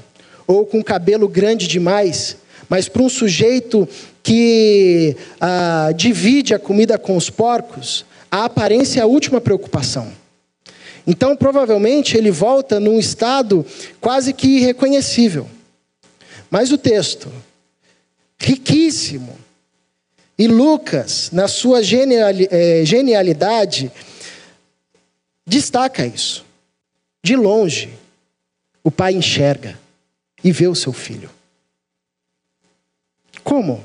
ou 0.46 0.66
com 0.66 0.82
cabelo 0.82 1.28
grande 1.28 1.66
demais, 1.66 2.36
mas 2.68 2.88
para 2.88 3.02
um 3.02 3.08
sujeito 3.08 3.88
que 4.22 5.16
ah, 5.40 5.90
divide 5.94 6.54
a 6.54 6.58
comida 6.58 6.98
com 6.98 7.16
os 7.16 7.30
porcos, 7.30 8.04
a 8.30 8.46
aparência 8.46 9.00
é 9.00 9.02
a 9.02 9.06
última 9.06 9.40
preocupação. 9.40 10.10
Então, 11.06 11.36
provavelmente, 11.36 12.16
ele 12.16 12.30
volta 12.30 12.80
num 12.80 12.98
estado 12.98 13.64
quase 14.00 14.32
que 14.32 14.58
irreconhecível. 14.58 15.48
Mas 16.50 16.72
o 16.72 16.78
texto, 16.78 17.30
riquíssimo, 18.38 19.38
e 20.38 20.48
Lucas, 20.48 21.30
na 21.30 21.46
sua 21.46 21.80
eh, 21.80 22.84
genialidade, 22.84 23.92
destaca 25.46 26.06
isso. 26.06 26.44
De 27.22 27.36
longe, 27.36 27.92
o 28.82 28.90
pai 28.90 29.14
enxerga 29.14 29.78
e 30.42 30.50
vê 30.50 30.66
o 30.66 30.74
seu 30.74 30.92
filho. 30.92 31.30
Como? 33.42 33.84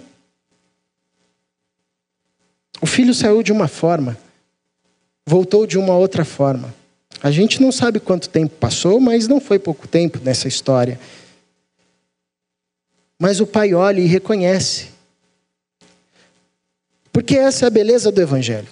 O 2.82 2.86
filho 2.86 3.13
saiu 3.13 3.43
de 3.43 3.51
uma 3.51 3.67
forma, 3.67 4.17
voltou 5.25 5.67
de 5.67 5.77
uma 5.77 5.95
outra 5.95 6.25
forma. 6.25 6.73
A 7.22 7.32
gente 7.32 7.62
não 7.62 7.72
sabe 7.72 8.00
quanto 8.00 8.30
tempo 8.30 8.56
passou, 8.56 9.00
mas 9.00 9.28
não 9.28 9.41
foi 9.41 9.60
pouco 9.60 9.88
tempo 9.88 10.19
nessa 10.24 10.48
história. 10.48 11.00
Mas 13.17 13.41
o 13.41 13.48
pai 13.48 13.74
olha 13.74 14.00
e 14.00 14.06
reconhece. 14.06 14.88
Porque 17.12 17.36
essa 17.36 17.65
é 17.65 17.67
a 17.67 17.72
beleza 17.72 18.12
do 18.12 18.22
Evangelho. 18.22 18.67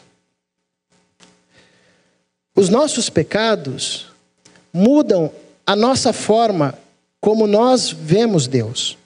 Os 2.55 2.69
nossos 2.69 3.09
pecados 3.09 4.07
mudam 4.71 5.31
a 5.65 5.75
nossa 5.75 6.13
forma 6.13 6.77
como 7.19 7.45
nós 7.45 7.91
vemos 7.91 8.47
Deus. 8.47 8.97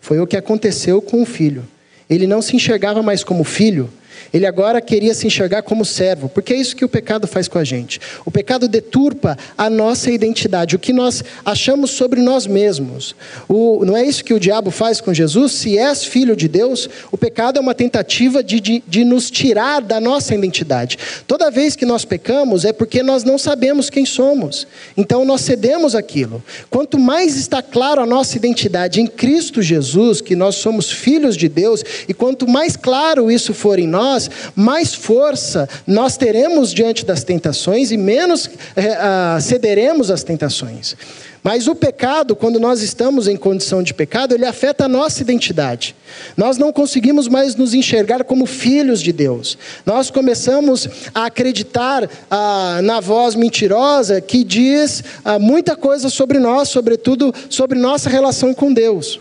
Foi 0.00 0.18
o 0.18 0.26
que 0.26 0.36
aconteceu 0.36 1.00
com 1.00 1.22
o 1.22 1.26
filho. 1.26 1.66
Ele 2.10 2.26
não 2.26 2.42
se 2.42 2.56
enxergava 2.56 3.02
mais 3.02 3.22
como 3.22 3.44
filho, 3.44 3.92
ele 4.32 4.46
agora 4.46 4.80
queria 4.80 5.14
se 5.14 5.26
enxergar 5.26 5.62
como 5.62 5.84
servo, 5.84 6.28
porque 6.28 6.52
é 6.52 6.56
isso 6.56 6.76
que 6.76 6.84
o 6.84 6.88
pecado 6.88 7.26
faz 7.26 7.48
com 7.48 7.58
a 7.58 7.64
gente. 7.64 8.00
O 8.24 8.30
pecado 8.30 8.68
deturpa 8.68 9.36
a 9.56 9.70
nossa 9.70 10.10
identidade, 10.10 10.76
o 10.76 10.78
que 10.78 10.92
nós 10.92 11.22
achamos 11.44 11.90
sobre 11.90 12.20
nós 12.20 12.46
mesmos. 12.46 13.14
O, 13.48 13.84
não 13.84 13.96
é 13.96 14.04
isso 14.04 14.24
que 14.24 14.34
o 14.34 14.40
diabo 14.40 14.70
faz 14.70 15.00
com 15.00 15.12
Jesus? 15.12 15.52
Se 15.52 15.78
és 15.78 16.04
filho 16.04 16.36
de 16.36 16.48
Deus, 16.48 16.88
o 17.10 17.18
pecado 17.18 17.58
é 17.58 17.60
uma 17.60 17.74
tentativa 17.74 18.42
de, 18.42 18.60
de, 18.60 18.82
de 18.86 19.04
nos 19.04 19.30
tirar 19.30 19.80
da 19.80 20.00
nossa 20.00 20.34
identidade. 20.34 20.98
Toda 21.26 21.50
vez 21.50 21.76
que 21.76 21.86
nós 21.86 22.04
pecamos 22.04 22.64
é 22.64 22.72
porque 22.72 23.02
nós 23.02 23.24
não 23.24 23.38
sabemos 23.38 23.90
quem 23.90 24.04
somos. 24.04 24.66
Então 24.96 25.24
nós 25.24 25.40
cedemos 25.42 25.94
aquilo. 25.94 26.42
Quanto 26.70 26.98
mais 26.98 27.36
está 27.36 27.62
claro 27.62 28.02
a 28.02 28.06
nossa 28.06 28.36
identidade 28.36 29.00
em 29.00 29.06
Cristo 29.06 29.62
Jesus, 29.62 30.20
que 30.20 30.34
nós 30.34 30.56
somos 30.56 30.90
filhos 30.90 31.36
de 31.36 31.48
Deus, 31.48 31.84
e 32.08 32.14
quanto 32.14 32.48
mais 32.48 32.76
claro 32.76 33.30
isso 33.30 33.52
for 33.54 33.78
em 33.78 33.86
nós, 33.86 34.07
nós, 34.08 34.30
mais 34.54 34.94
força 34.94 35.68
nós 35.86 36.16
teremos 36.16 36.72
diante 36.72 37.04
das 37.04 37.22
tentações 37.22 37.90
e 37.90 37.96
menos 37.96 38.48
é, 38.74 39.40
cederemos 39.40 40.10
às 40.10 40.22
tentações. 40.22 40.96
Mas 41.42 41.68
o 41.68 41.74
pecado, 41.74 42.34
quando 42.34 42.58
nós 42.58 42.82
estamos 42.82 43.28
em 43.28 43.36
condição 43.36 43.82
de 43.82 43.94
pecado, 43.94 44.34
ele 44.34 44.44
afeta 44.44 44.84
a 44.84 44.88
nossa 44.88 45.22
identidade. 45.22 45.94
Nós 46.36 46.58
não 46.58 46.72
conseguimos 46.72 47.28
mais 47.28 47.54
nos 47.54 47.74
enxergar 47.74 48.24
como 48.24 48.44
filhos 48.44 49.00
de 49.00 49.12
Deus. 49.12 49.56
Nós 49.86 50.10
começamos 50.10 50.88
a 51.14 51.26
acreditar 51.26 52.10
ah, 52.30 52.80
na 52.82 52.98
voz 52.98 53.34
mentirosa 53.34 54.20
que 54.20 54.42
diz 54.42 55.02
ah, 55.24 55.38
muita 55.38 55.76
coisa 55.76 56.08
sobre 56.08 56.38
nós, 56.38 56.68
sobretudo 56.68 57.32
sobre 57.48 57.78
nossa 57.78 58.10
relação 58.10 58.52
com 58.52 58.72
Deus. 58.72 59.20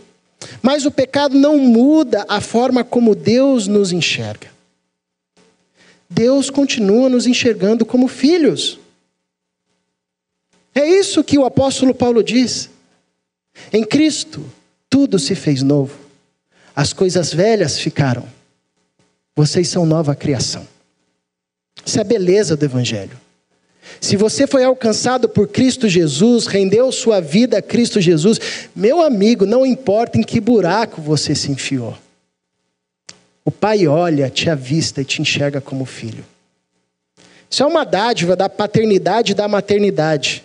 Mas 0.62 0.86
o 0.86 0.92
pecado 0.92 1.38
não 1.38 1.58
muda 1.58 2.26
a 2.28 2.42
forma 2.42 2.84
como 2.84 3.16
Deus 3.16 3.68
nos 3.68 3.92
enxerga. 3.92 4.57
Deus 6.10 6.50
continua 6.50 7.10
nos 7.10 7.28
enxergando 7.28 7.86
como 7.86 8.08
filhos. 8.08 8.80
É 10.74 10.86
isso 10.86 11.24
que 11.24 11.38
o 11.38 11.46
apóstolo 11.46 11.94
Paulo 11.94 12.24
diz. 12.24 12.70
Em 13.74 13.84
Cristo, 13.84 14.46
tudo 14.90 15.18
se 15.18 15.36
fez 15.36 15.62
novo. 15.62 15.98
As 16.76 16.94
coisas 16.94 17.34
velhas 17.34 17.80
ficaram. 17.80 18.28
Vocês 19.36 19.68
são 19.68 19.86
nova 19.86 20.16
criação. 20.16 20.68
Isso 21.86 21.98
é 21.98 22.02
a 22.02 22.06
beleza 22.06 22.56
do 22.56 22.66
Evangelho. 22.66 23.20
Se 24.00 24.16
você 24.16 24.46
foi 24.46 24.64
alcançado 24.64 25.28
por 25.28 25.48
Cristo 25.48 25.88
Jesus, 25.88 26.46
rendeu 26.46 26.92
sua 26.92 27.20
vida 27.20 27.58
a 27.58 27.62
Cristo 27.62 28.00
Jesus, 28.00 28.40
meu 28.76 29.02
amigo, 29.02 29.46
não 29.46 29.66
importa 29.66 30.18
em 30.18 30.24
que 30.24 30.40
buraco 30.40 31.02
você 31.02 31.34
se 31.34 31.52
enfiou. 31.52 31.98
O 33.48 33.52
Pai 33.52 33.88
olha, 33.88 34.30
te 34.30 34.50
avista 34.50 35.02
e 35.02 35.06
te 35.06 35.22
enxerga 35.22 35.62
como 35.62 35.86
filho. 35.86 36.26
Isso 37.50 37.64
é 37.64 37.66
uma 37.66 37.86
dádiva 37.86 38.36
da 38.36 38.50
paternidade 38.50 39.32
e 39.32 39.36
da 39.36 39.48
maternidade. 39.48 40.44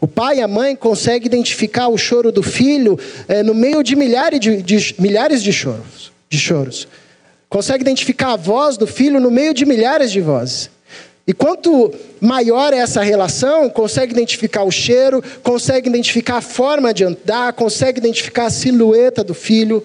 O 0.00 0.08
pai 0.08 0.38
e 0.38 0.42
a 0.42 0.48
mãe 0.48 0.74
conseguem 0.74 1.28
identificar 1.28 1.86
o 1.86 1.96
choro 1.96 2.32
do 2.32 2.42
filho 2.42 2.98
é, 3.28 3.44
no 3.44 3.54
meio 3.54 3.80
de 3.84 3.94
milhares 3.94 4.40
de, 4.40 4.60
de, 4.60 4.96
milhares 4.98 5.40
de 5.40 5.52
choros, 5.52 6.10
de 6.28 6.36
choros. 6.36 6.88
Consegue 7.48 7.82
identificar 7.82 8.32
a 8.32 8.36
voz 8.36 8.76
do 8.76 8.88
filho 8.88 9.20
no 9.20 9.30
meio 9.30 9.54
de 9.54 9.64
milhares 9.64 10.10
de 10.10 10.20
vozes. 10.20 10.68
E 11.28 11.32
quanto 11.32 11.94
maior 12.20 12.72
é 12.72 12.78
essa 12.78 13.02
relação, 13.02 13.70
consegue 13.70 14.12
identificar 14.12 14.64
o 14.64 14.70
cheiro, 14.72 15.22
consegue 15.44 15.88
identificar 15.88 16.38
a 16.38 16.42
forma 16.42 16.92
de 16.92 17.04
andar, 17.04 17.52
consegue 17.52 18.00
identificar 18.00 18.46
a 18.46 18.50
silhueta 18.50 19.22
do 19.22 19.32
filho, 19.32 19.84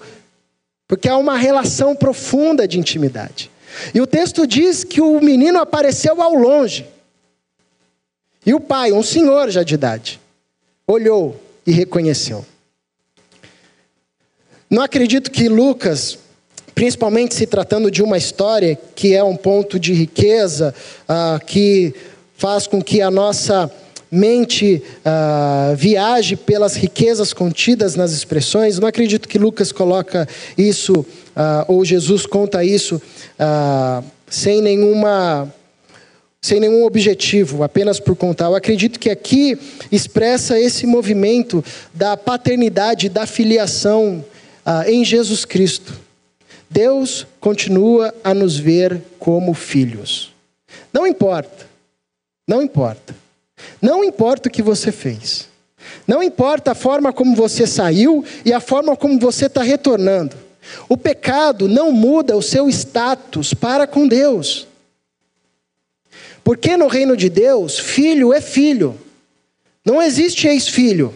porque 0.88 1.08
há 1.08 1.16
uma 1.16 1.36
relação 1.36 1.94
profunda 1.94 2.66
de 2.66 2.78
intimidade. 2.78 3.50
E 3.94 4.00
o 4.00 4.06
texto 4.06 4.46
diz 4.46 4.84
que 4.84 5.00
o 5.00 5.20
menino 5.20 5.58
apareceu 5.58 6.22
ao 6.22 6.34
longe. 6.34 6.86
E 8.44 8.54
o 8.54 8.60
pai, 8.60 8.92
um 8.92 9.02
senhor 9.02 9.50
já 9.50 9.62
de 9.62 9.74
idade, 9.74 10.20
olhou 10.86 11.40
e 11.66 11.72
reconheceu. 11.72 12.46
Não 14.70 14.82
acredito 14.82 15.30
que 15.30 15.48
Lucas, 15.48 16.18
principalmente 16.74 17.34
se 17.34 17.46
tratando 17.46 17.90
de 17.90 18.02
uma 18.02 18.16
história 18.16 18.78
que 18.94 19.14
é 19.14 19.22
um 19.22 19.36
ponto 19.36 19.78
de 19.78 19.92
riqueza, 19.92 20.74
uh, 21.08 21.44
que 21.44 21.94
faz 22.36 22.66
com 22.66 22.82
que 22.82 23.00
a 23.00 23.10
nossa 23.10 23.70
mente 24.10 24.82
uh, 25.04 25.76
viaje 25.76 26.36
pelas 26.36 26.76
riquezas 26.76 27.32
contidas 27.32 27.94
nas 27.94 28.12
expressões. 28.12 28.78
Não 28.78 28.88
acredito 28.88 29.28
que 29.28 29.38
Lucas 29.38 29.72
coloca 29.72 30.28
isso, 30.56 30.92
uh, 30.92 31.64
ou 31.68 31.84
Jesus 31.84 32.26
conta 32.26 32.64
isso, 32.64 33.00
sem 34.28 34.62
nenhuma 34.62 35.52
sem 36.46 36.60
nenhum 36.60 36.84
objetivo, 36.84 37.64
apenas 37.64 37.98
por 37.98 38.14
contar. 38.14 38.44
Eu 38.44 38.54
acredito 38.54 39.00
que 39.00 39.10
aqui 39.10 39.58
expressa 39.90 40.60
esse 40.60 40.86
movimento 40.86 41.64
da 41.92 42.16
paternidade, 42.16 43.08
da 43.08 43.26
filiação 43.26 44.24
ah, 44.64 44.88
em 44.88 45.04
Jesus 45.04 45.44
Cristo. 45.44 45.92
Deus 46.70 47.26
continua 47.40 48.14
a 48.22 48.32
nos 48.32 48.56
ver 48.56 49.00
como 49.18 49.54
filhos. 49.54 50.32
Não 50.92 51.04
importa, 51.06 51.66
não 52.46 52.62
importa. 52.62 53.14
Não 53.80 54.04
importa 54.04 54.48
o 54.48 54.52
que 54.52 54.62
você 54.62 54.92
fez. 54.92 55.48
Não 56.06 56.22
importa 56.22 56.72
a 56.72 56.74
forma 56.74 57.12
como 57.12 57.34
você 57.34 57.66
saiu 57.66 58.24
e 58.44 58.52
a 58.52 58.60
forma 58.60 58.96
como 58.96 59.18
você 59.18 59.46
está 59.46 59.62
retornando. 59.62 60.36
O 60.88 60.96
pecado 60.96 61.68
não 61.68 61.92
muda 61.92 62.36
o 62.36 62.42
seu 62.42 62.68
status 62.68 63.54
para 63.54 63.86
com 63.86 64.06
Deus. 64.06 64.66
Porque 66.42 66.76
no 66.76 66.86
reino 66.86 67.16
de 67.16 67.28
Deus, 67.28 67.78
filho 67.78 68.32
é 68.32 68.40
filho. 68.40 68.98
Não 69.84 70.02
existe 70.02 70.46
ex-filho. 70.46 71.14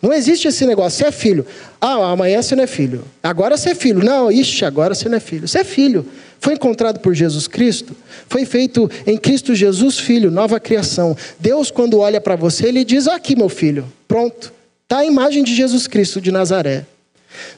Não 0.00 0.12
existe 0.12 0.48
esse 0.48 0.66
negócio. 0.66 0.98
Você 0.98 1.06
é 1.06 1.12
filho. 1.12 1.46
Ah, 1.80 2.10
amanhã 2.10 2.42
você 2.42 2.56
não 2.56 2.64
é 2.64 2.66
filho. 2.66 3.04
Agora 3.22 3.56
você 3.56 3.70
é 3.70 3.74
filho. 3.74 4.04
Não, 4.04 4.30
ixi, 4.30 4.64
agora 4.64 4.94
você 4.94 5.08
não 5.08 5.16
é 5.16 5.20
filho. 5.20 5.46
Você 5.46 5.58
é 5.58 5.64
filho. 5.64 6.06
Foi 6.42 6.54
encontrado 6.54 6.98
por 6.98 7.14
Jesus 7.14 7.46
Cristo. 7.46 7.94
Foi 8.28 8.44
feito 8.44 8.90
em 9.06 9.16
Cristo 9.16 9.54
Jesus, 9.54 10.00
filho, 10.00 10.28
nova 10.28 10.58
criação. 10.58 11.16
Deus, 11.38 11.70
quando 11.70 12.00
olha 12.00 12.20
para 12.20 12.34
você, 12.34 12.66
ele 12.66 12.84
diz: 12.84 13.06
Aqui, 13.06 13.36
meu 13.36 13.48
filho. 13.48 13.86
Pronto. 14.08 14.52
Está 14.82 14.98
a 14.98 15.04
imagem 15.04 15.44
de 15.44 15.54
Jesus 15.54 15.86
Cristo 15.86 16.20
de 16.20 16.32
Nazaré. 16.32 16.84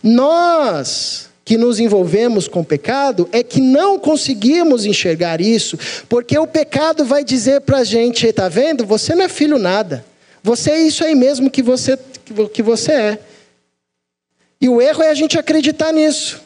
Nós 0.03 1.31
que 1.47 1.57
nos 1.57 1.81
envolvemos 1.81 2.47
com 2.47 2.61
o 2.61 2.65
pecado 2.65 3.27
é 3.33 3.43
que 3.43 3.59
não 3.59 3.99
conseguimos 3.99 4.85
enxergar 4.85 5.41
isso, 5.41 5.79
porque 6.07 6.39
o 6.39 6.47
pecado 6.47 7.07
vai 7.07 7.25
dizer 7.25 7.63
para 7.63 7.79
a 7.79 7.85
gente: 7.85 8.27
está 8.27 8.51
vendo? 8.51 8.85
Você 8.85 9.15
não 9.15 9.25
é 9.25 9.29
filho 9.31 9.59
nada. 9.59 10.05
Você 10.43 10.71
é 10.71 10.83
isso 10.83 11.03
aí 11.03 11.15
mesmo 11.15 11.51
que 11.51 11.63
você, 11.63 11.99
que 12.53 12.63
você 12.63 12.93
é. 12.93 13.19
E 14.61 14.69
o 14.69 14.79
erro 14.79 15.03
é 15.03 15.09
a 15.09 15.15
gente 15.15 15.39
acreditar 15.39 15.91
nisso, 15.91 16.43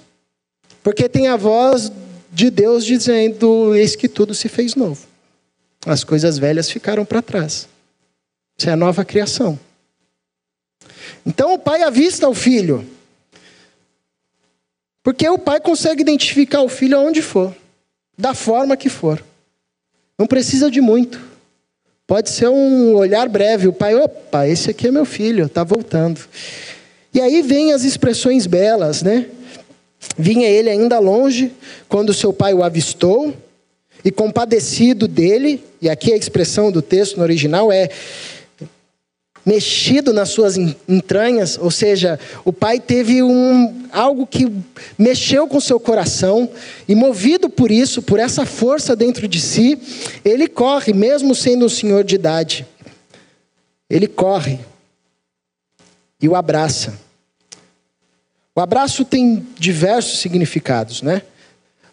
porque 0.85 1.09
tem 1.09 1.27
a 1.27 1.37
voz 1.37 1.90
de 2.38 2.51
Deus 2.51 2.85
dizendo: 2.85 3.74
Eis 3.74 3.96
que 3.96 4.09
tudo 4.09 4.33
se 4.33 4.48
fez 4.48 4.77
novo. 4.77 5.05
As 5.85 6.05
coisas 6.05 6.38
velhas 6.38 6.70
ficaram 6.70 7.05
para 7.05 7.20
trás. 7.20 7.68
Isso 8.57 8.70
é 8.70 8.72
a 8.72 8.77
nova 8.77 9.05
criação. 9.05 9.59
Então 11.27 11.55
o 11.55 11.59
pai 11.59 11.83
avista 11.83 12.29
o 12.29 12.35
filho. 12.35 12.88
Porque 15.03 15.29
o 15.29 15.38
pai 15.38 15.61
consegue 15.61 16.03
identificar 16.03 16.62
o 16.62 16.68
filho 16.68 16.96
aonde 16.96 17.22
for, 17.22 17.53
da 18.16 18.35
forma 18.35 18.77
que 18.77 18.88
for. 18.88 19.22
Não 20.16 20.27
precisa 20.27 20.70
de 20.70 20.81
muito. 20.81 21.20
Pode 22.07 22.31
ser 22.31 22.48
um 22.48 22.94
olhar 22.94 23.29
breve. 23.29 23.66
O 23.66 23.72
pai, 23.72 23.96
opa, 23.96 24.46
esse 24.46 24.70
aqui 24.70 24.87
é 24.87 24.90
meu 24.92 25.05
filho, 25.05 25.46
está 25.46 25.64
voltando. 25.64 26.20
E 27.12 27.20
aí 27.20 27.42
vem 27.42 27.72
as 27.72 27.83
expressões 27.83 28.46
belas, 28.46 29.03
né? 29.03 29.29
Vinha 30.16 30.48
ele 30.48 30.70
ainda 30.70 30.98
longe, 30.98 31.52
quando 31.88 32.14
seu 32.14 32.32
pai 32.32 32.54
o 32.54 32.62
avistou, 32.62 33.34
e 34.04 34.11
compadecido 34.11 35.08
dele, 35.08 35.62
e 35.82 35.88
aqui 35.88 36.12
a 36.12 36.16
expressão 36.16 36.70
do 36.70 36.80
texto 36.80 37.16
no 37.16 37.22
original 37.22 37.72
é 37.72 37.88
mexido 39.44 40.12
nas 40.12 40.28
suas 40.28 40.56
entranhas, 40.87 41.56
ou 41.58 41.70
seja, 41.70 42.20
o 42.44 42.52
pai 42.52 42.78
teve 42.78 43.22
um 43.22 43.87
algo 43.90 44.26
que 44.26 44.52
mexeu 44.98 45.48
com 45.48 45.58
seu 45.58 45.80
coração 45.80 46.50
e 46.87 46.94
movido 46.94 47.48
por 47.48 47.70
isso, 47.70 48.02
por 48.02 48.20
essa 48.20 48.44
força 48.44 48.94
dentro 48.94 49.26
de 49.26 49.40
si, 49.40 49.78
ele 50.22 50.46
corre, 50.48 50.92
mesmo 50.92 51.34
sendo 51.34 51.64
um 51.64 51.68
senhor 51.68 52.04
de 52.04 52.14
idade. 52.14 52.66
Ele 53.88 54.06
corre 54.06 54.61
e 56.20 56.28
o 56.28 56.37
abraça. 56.37 57.07
O 58.54 58.61
abraço 58.61 59.04
tem 59.04 59.46
diversos 59.58 60.20
significados, 60.20 61.02
né? 61.02 61.22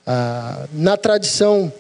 Ah, 0.06 0.68
na 0.74 0.98
tradição 0.98 1.72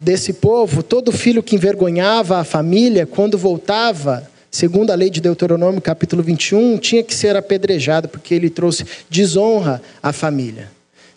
desse 0.00 0.32
povo, 0.32 0.82
todo 0.82 1.10
filho 1.10 1.42
que 1.42 1.56
envergonhava 1.56 2.38
a 2.38 2.44
família, 2.44 3.06
quando 3.06 3.36
voltava, 3.36 4.30
segundo 4.50 4.90
a 4.90 4.94
lei 4.94 5.10
de 5.10 5.20
Deuteronômio, 5.20 5.80
capítulo 5.80 6.22
21, 6.22 6.78
tinha 6.78 7.02
que 7.02 7.14
ser 7.14 7.36
apedrejado 7.36 8.08
porque 8.08 8.34
ele 8.34 8.48
trouxe 8.48 8.84
desonra 9.10 9.82
à 10.02 10.12
família. 10.12 10.70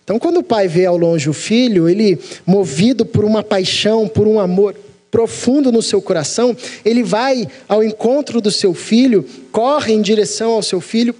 Então, 0.04 0.18
quando 0.18 0.38
o 0.38 0.44
pai 0.44 0.68
vê 0.68 0.86
ao 0.86 0.98
longe 0.98 1.30
o 1.30 1.34
filho, 1.34 1.88
ele, 1.88 2.20
movido 2.46 3.06
por 3.06 3.24
uma 3.24 3.44
paixão, 3.44 4.08
por 4.08 4.28
um 4.28 4.40
amor 4.40 4.76
profundo 5.12 5.72
no 5.72 5.82
seu 5.82 6.02
coração, 6.02 6.56
ele 6.84 7.04
vai 7.04 7.48
ao 7.68 7.84
encontro 7.84 8.42
do 8.42 8.50
seu 8.50 8.74
filho, 8.74 9.26
corre 9.52 9.94
em 9.94 10.02
direção 10.02 10.52
ao 10.52 10.64
seu 10.64 10.82
filho 10.82 11.14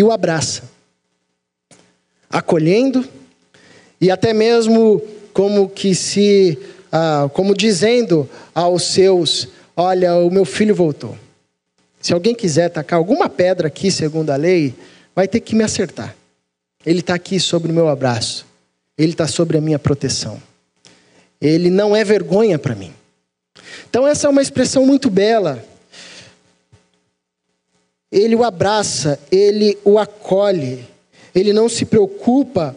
e 0.00 0.02
o 0.02 0.10
abraça, 0.10 0.62
acolhendo 2.28 3.06
e 4.00 4.10
até 4.10 4.32
mesmo 4.32 5.00
como 5.32 5.68
que 5.68 5.94
se, 5.94 6.58
ah, 6.90 7.30
como 7.32 7.54
dizendo 7.54 8.28
aos 8.54 8.82
seus 8.82 9.48
Olha, 9.82 10.14
o 10.16 10.30
meu 10.30 10.44
filho 10.44 10.74
voltou. 10.74 11.16
Se 12.02 12.12
alguém 12.12 12.34
quiser 12.34 12.68
tacar 12.68 12.98
alguma 12.98 13.30
pedra 13.30 13.68
aqui, 13.68 13.90
segundo 13.90 14.28
a 14.28 14.36
lei, 14.36 14.74
vai 15.14 15.26
ter 15.26 15.40
que 15.40 15.54
me 15.54 15.64
acertar. 15.64 16.14
Ele 16.84 17.00
está 17.00 17.14
aqui 17.14 17.40
sobre 17.40 17.72
o 17.72 17.74
meu 17.74 17.88
abraço. 17.88 18.44
Ele 18.98 19.12
está 19.12 19.26
sobre 19.26 19.56
a 19.56 19.60
minha 19.60 19.78
proteção. 19.78 20.38
Ele 21.40 21.70
não 21.70 21.96
é 21.96 22.04
vergonha 22.04 22.58
para 22.58 22.74
mim. 22.74 22.92
Então, 23.88 24.06
essa 24.06 24.26
é 24.26 24.30
uma 24.30 24.42
expressão 24.42 24.84
muito 24.84 25.08
bela. 25.08 25.64
Ele 28.10 28.34
o 28.34 28.44
abraça, 28.44 29.18
ele 29.30 29.78
o 29.84 29.98
acolhe, 29.98 30.84
ele 31.34 31.52
não 31.52 31.68
se 31.68 31.84
preocupa 31.84 32.74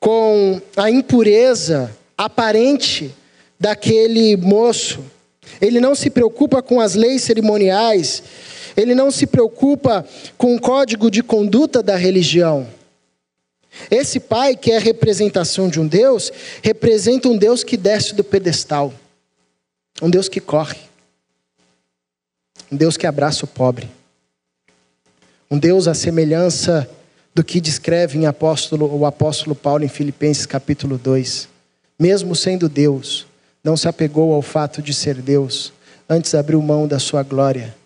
com 0.00 0.60
a 0.76 0.90
impureza 0.90 1.94
aparente 2.16 3.14
daquele 3.58 4.36
moço. 4.36 5.00
Ele 5.60 5.78
não 5.78 5.94
se 5.94 6.10
preocupa 6.10 6.62
com 6.62 6.80
as 6.80 6.94
leis 6.94 7.22
cerimoniais, 7.22 8.22
ele 8.76 8.94
não 8.94 9.10
se 9.10 9.26
preocupa 9.26 10.04
com 10.38 10.56
o 10.56 10.60
código 10.60 11.10
de 11.10 11.22
conduta 11.22 11.82
da 11.82 11.96
religião. 11.96 12.66
Esse 13.90 14.20
pai, 14.20 14.56
que 14.56 14.72
é 14.72 14.76
a 14.76 14.80
representação 14.80 15.68
de 15.68 15.80
um 15.80 15.86
Deus, 15.86 16.32
representa 16.62 17.28
um 17.28 17.36
Deus 17.36 17.62
que 17.62 17.76
desce 17.76 18.14
do 18.14 18.24
pedestal, 18.24 18.92
um 20.00 20.10
Deus 20.10 20.28
que 20.28 20.40
corre, 20.40 20.78
um 22.70 22.76
Deus 22.76 22.96
que 22.96 23.06
abraça 23.06 23.44
o 23.44 23.48
pobre, 23.48 23.88
um 25.52 25.58
Deus 25.58 25.86
à 25.86 25.92
semelhança 25.92 26.88
do 27.34 27.44
que 27.44 27.60
descreve 27.60 28.16
em 28.16 28.24
apóstolo, 28.24 28.90
o 28.90 29.04
apóstolo 29.04 29.54
Paulo 29.54 29.84
em 29.84 29.88
Filipenses 29.88 30.46
capítulo 30.46 30.96
2. 30.96 31.46
Mesmo 31.98 32.34
sendo 32.34 32.70
Deus, 32.70 33.26
não 33.62 33.76
se 33.76 33.86
apegou 33.86 34.32
ao 34.32 34.40
fato 34.40 34.80
de 34.80 34.94
ser 34.94 35.16
Deus, 35.16 35.70
antes 36.08 36.34
abriu 36.34 36.62
mão 36.62 36.88
da 36.88 36.98
sua 36.98 37.22
glória, 37.22 37.76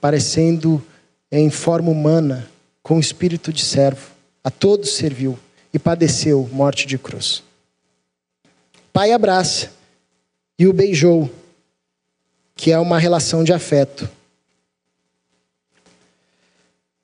parecendo 0.00 0.82
em 1.30 1.50
forma 1.50 1.90
humana, 1.90 2.48
com 2.82 2.98
espírito 2.98 3.52
de 3.52 3.62
servo 3.62 4.08
a 4.42 4.50
todos 4.50 4.96
serviu 4.96 5.38
e 5.70 5.78
padeceu 5.78 6.48
morte 6.50 6.86
de 6.86 6.96
cruz. 6.96 7.42
Pai 8.90 9.12
abraça 9.12 9.70
e 10.58 10.66
o 10.66 10.72
beijou, 10.72 11.30
que 12.56 12.72
é 12.72 12.78
uma 12.78 12.98
relação 12.98 13.44
de 13.44 13.52
afeto. 13.52 14.08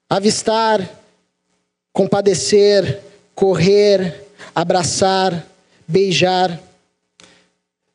Avistar, 0.08 0.88
compadecer, 1.92 3.00
correr, 3.34 4.26
abraçar, 4.54 5.46
beijar. 5.86 6.60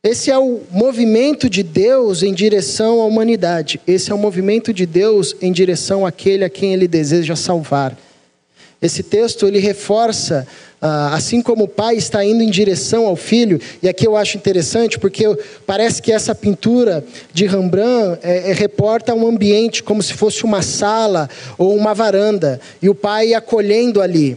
Esse 0.03 0.31
é 0.31 0.37
o 0.37 0.61
movimento 0.71 1.49
de 1.49 1.63
Deus 1.63 2.23
em 2.23 2.33
direção 2.33 3.01
à 3.01 3.05
humanidade. 3.05 3.79
Esse 3.87 4.11
é 4.11 4.15
o 4.15 4.17
movimento 4.17 4.73
de 4.73 4.85
Deus 4.85 5.35
em 5.41 5.51
direção 5.51 6.05
àquele 6.05 6.43
a 6.43 6.49
quem 6.49 6.73
ele 6.73 6.87
deseja 6.87 7.35
salvar. 7.35 7.95
Esse 8.81 9.03
texto 9.03 9.45
ele 9.45 9.59
reforça, 9.59 10.47
ah, 10.81 11.13
assim 11.13 11.39
como 11.39 11.65
o 11.65 11.67
pai 11.67 11.95
está 11.97 12.25
indo 12.25 12.41
em 12.41 12.49
direção 12.49 13.05
ao 13.05 13.15
filho, 13.15 13.61
e 13.83 13.87
aqui 13.87 14.07
eu 14.07 14.17
acho 14.17 14.37
interessante 14.37 14.97
porque 14.97 15.23
parece 15.67 16.01
que 16.01 16.11
essa 16.11 16.33
pintura 16.33 17.05
de 17.31 17.45
Rembrandt 17.45 18.19
é, 18.23 18.49
é, 18.49 18.53
reporta 18.53 19.13
um 19.13 19.27
ambiente 19.27 19.83
como 19.83 20.01
se 20.01 20.13
fosse 20.13 20.43
uma 20.43 20.63
sala 20.63 21.29
ou 21.59 21.75
uma 21.75 21.93
varanda, 21.93 22.59
e 22.81 22.89
o 22.89 22.95
pai 22.95 23.35
acolhendo 23.35 24.01
ali 24.01 24.35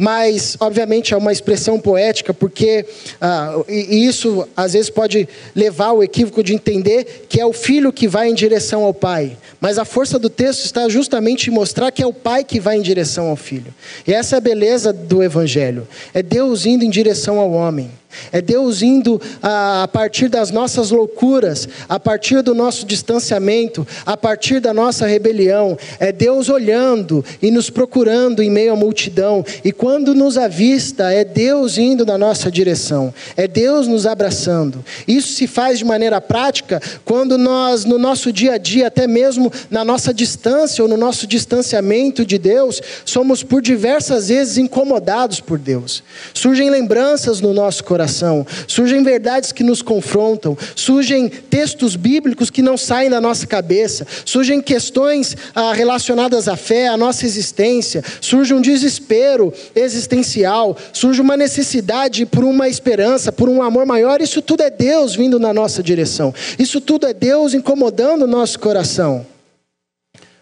mas 0.00 0.56
obviamente 0.58 1.12
é 1.12 1.16
uma 1.16 1.30
expressão 1.30 1.78
poética, 1.78 2.32
porque 2.32 2.86
ah, 3.20 3.62
e 3.68 4.06
isso 4.06 4.48
às 4.56 4.72
vezes 4.72 4.88
pode 4.88 5.28
levar 5.54 5.88
ao 5.88 6.02
equívoco 6.02 6.42
de 6.42 6.54
entender 6.54 7.26
que 7.28 7.38
é 7.38 7.44
o 7.44 7.52
filho 7.52 7.92
que 7.92 8.08
vai 8.08 8.30
em 8.30 8.34
direção 8.34 8.82
ao 8.82 8.94
pai. 8.94 9.36
Mas 9.60 9.76
a 9.76 9.84
força 9.84 10.18
do 10.18 10.30
texto 10.30 10.64
está 10.64 10.88
justamente 10.88 11.50
em 11.50 11.52
mostrar 11.52 11.90
que 11.90 12.02
é 12.02 12.06
o 12.06 12.14
pai 12.14 12.42
que 12.44 12.58
vai 12.58 12.78
em 12.78 12.82
direção 12.82 13.28
ao 13.28 13.36
filho. 13.36 13.74
E 14.06 14.14
essa 14.14 14.36
é 14.36 14.38
a 14.38 14.40
beleza 14.40 14.90
do 14.90 15.22
evangelho. 15.22 15.86
É 16.14 16.22
Deus 16.22 16.64
indo 16.64 16.82
em 16.82 16.88
direção 16.88 17.38
ao 17.38 17.52
homem. 17.52 17.90
É 18.32 18.40
Deus 18.40 18.82
indo 18.82 19.20
a, 19.42 19.84
a, 19.84 19.88
partir 19.88 20.28
das 20.28 20.50
nossas 20.50 20.90
loucuras, 20.90 21.68
a 21.88 21.98
partir 21.98 22.42
do 22.42 22.54
nosso 22.54 22.84
distanciamento, 22.84 23.86
a 24.04 24.16
partir 24.16 24.60
da 24.60 24.74
nossa 24.74 25.06
rebelião. 25.06 25.78
É 25.98 26.12
Deus 26.12 26.48
olhando 26.48 27.24
e 27.40 27.50
nos 27.50 27.70
procurando 27.70 28.42
em 28.42 28.50
meio 28.50 28.72
à 28.72 28.76
multidão. 28.76 29.44
E 29.64 29.72
quando 29.72 30.14
nos 30.14 30.36
avista, 30.36 31.12
é 31.12 31.24
Deus 31.24 31.78
indo 31.78 32.04
na 32.04 32.18
nossa 32.18 32.50
direção. 32.50 33.12
É 33.36 33.46
Deus 33.46 33.86
nos 33.86 34.06
abraçando. 34.06 34.84
Isso 35.06 35.32
se 35.34 35.46
faz 35.46 35.78
de 35.78 35.84
maneira 35.84 36.20
prática 36.20 36.80
quando 37.04 37.38
nós, 37.38 37.84
no 37.84 37.98
nosso 37.98 38.32
dia 38.32 38.54
a 38.54 38.58
dia, 38.58 38.88
até 38.88 39.06
mesmo 39.06 39.52
na 39.70 39.84
nossa 39.84 40.12
distância 40.12 40.82
ou 40.82 40.88
no 40.88 40.96
nosso 40.96 41.26
distanciamento 41.26 42.24
de 42.24 42.38
Deus, 42.38 42.80
somos 43.04 43.42
por 43.42 43.62
diversas 43.62 44.28
vezes 44.28 44.58
incomodados 44.58 45.40
por 45.40 45.58
Deus. 45.58 46.02
Surgem 46.34 46.70
lembranças 46.70 47.40
no 47.40 47.52
nosso 47.52 47.84
coração 47.84 47.99
coração, 48.00 48.46
surgem 48.66 49.02
verdades 49.02 49.52
que 49.52 49.62
nos 49.62 49.82
confrontam, 49.82 50.56
surgem 50.74 51.28
textos 51.28 51.96
bíblicos 51.96 52.48
que 52.48 52.62
não 52.62 52.76
saem 52.76 53.10
da 53.10 53.20
nossa 53.20 53.46
cabeça, 53.46 54.06
surgem 54.24 54.62
questões 54.62 55.36
ah, 55.54 55.74
relacionadas 55.74 56.48
à 56.48 56.56
fé, 56.56 56.88
à 56.88 56.96
nossa 56.96 57.26
existência, 57.26 58.02
surge 58.20 58.54
um 58.54 58.60
desespero 58.60 59.52
existencial, 59.74 60.74
surge 60.94 61.20
uma 61.20 61.36
necessidade 61.36 62.24
por 62.24 62.42
uma 62.42 62.68
esperança, 62.68 63.30
por 63.30 63.50
um 63.50 63.62
amor 63.62 63.84
maior. 63.84 64.22
Isso 64.22 64.40
tudo 64.40 64.62
é 64.62 64.70
Deus 64.70 65.14
vindo 65.14 65.38
na 65.38 65.52
nossa 65.52 65.82
direção, 65.82 66.32
isso 66.58 66.80
tudo 66.80 67.06
é 67.06 67.12
Deus 67.12 67.52
incomodando 67.52 68.22
o 68.22 68.26
nosso 68.26 68.58
coração, 68.58 69.26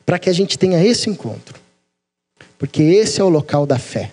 para 0.06 0.18
que 0.18 0.30
a 0.30 0.32
gente 0.32 0.56
tenha 0.56 0.84
esse 0.84 1.10
encontro, 1.10 1.58
porque 2.56 2.82
esse 2.82 3.20
é 3.20 3.24
o 3.24 3.28
local 3.28 3.66
da 3.66 3.78
fé. 3.78 4.12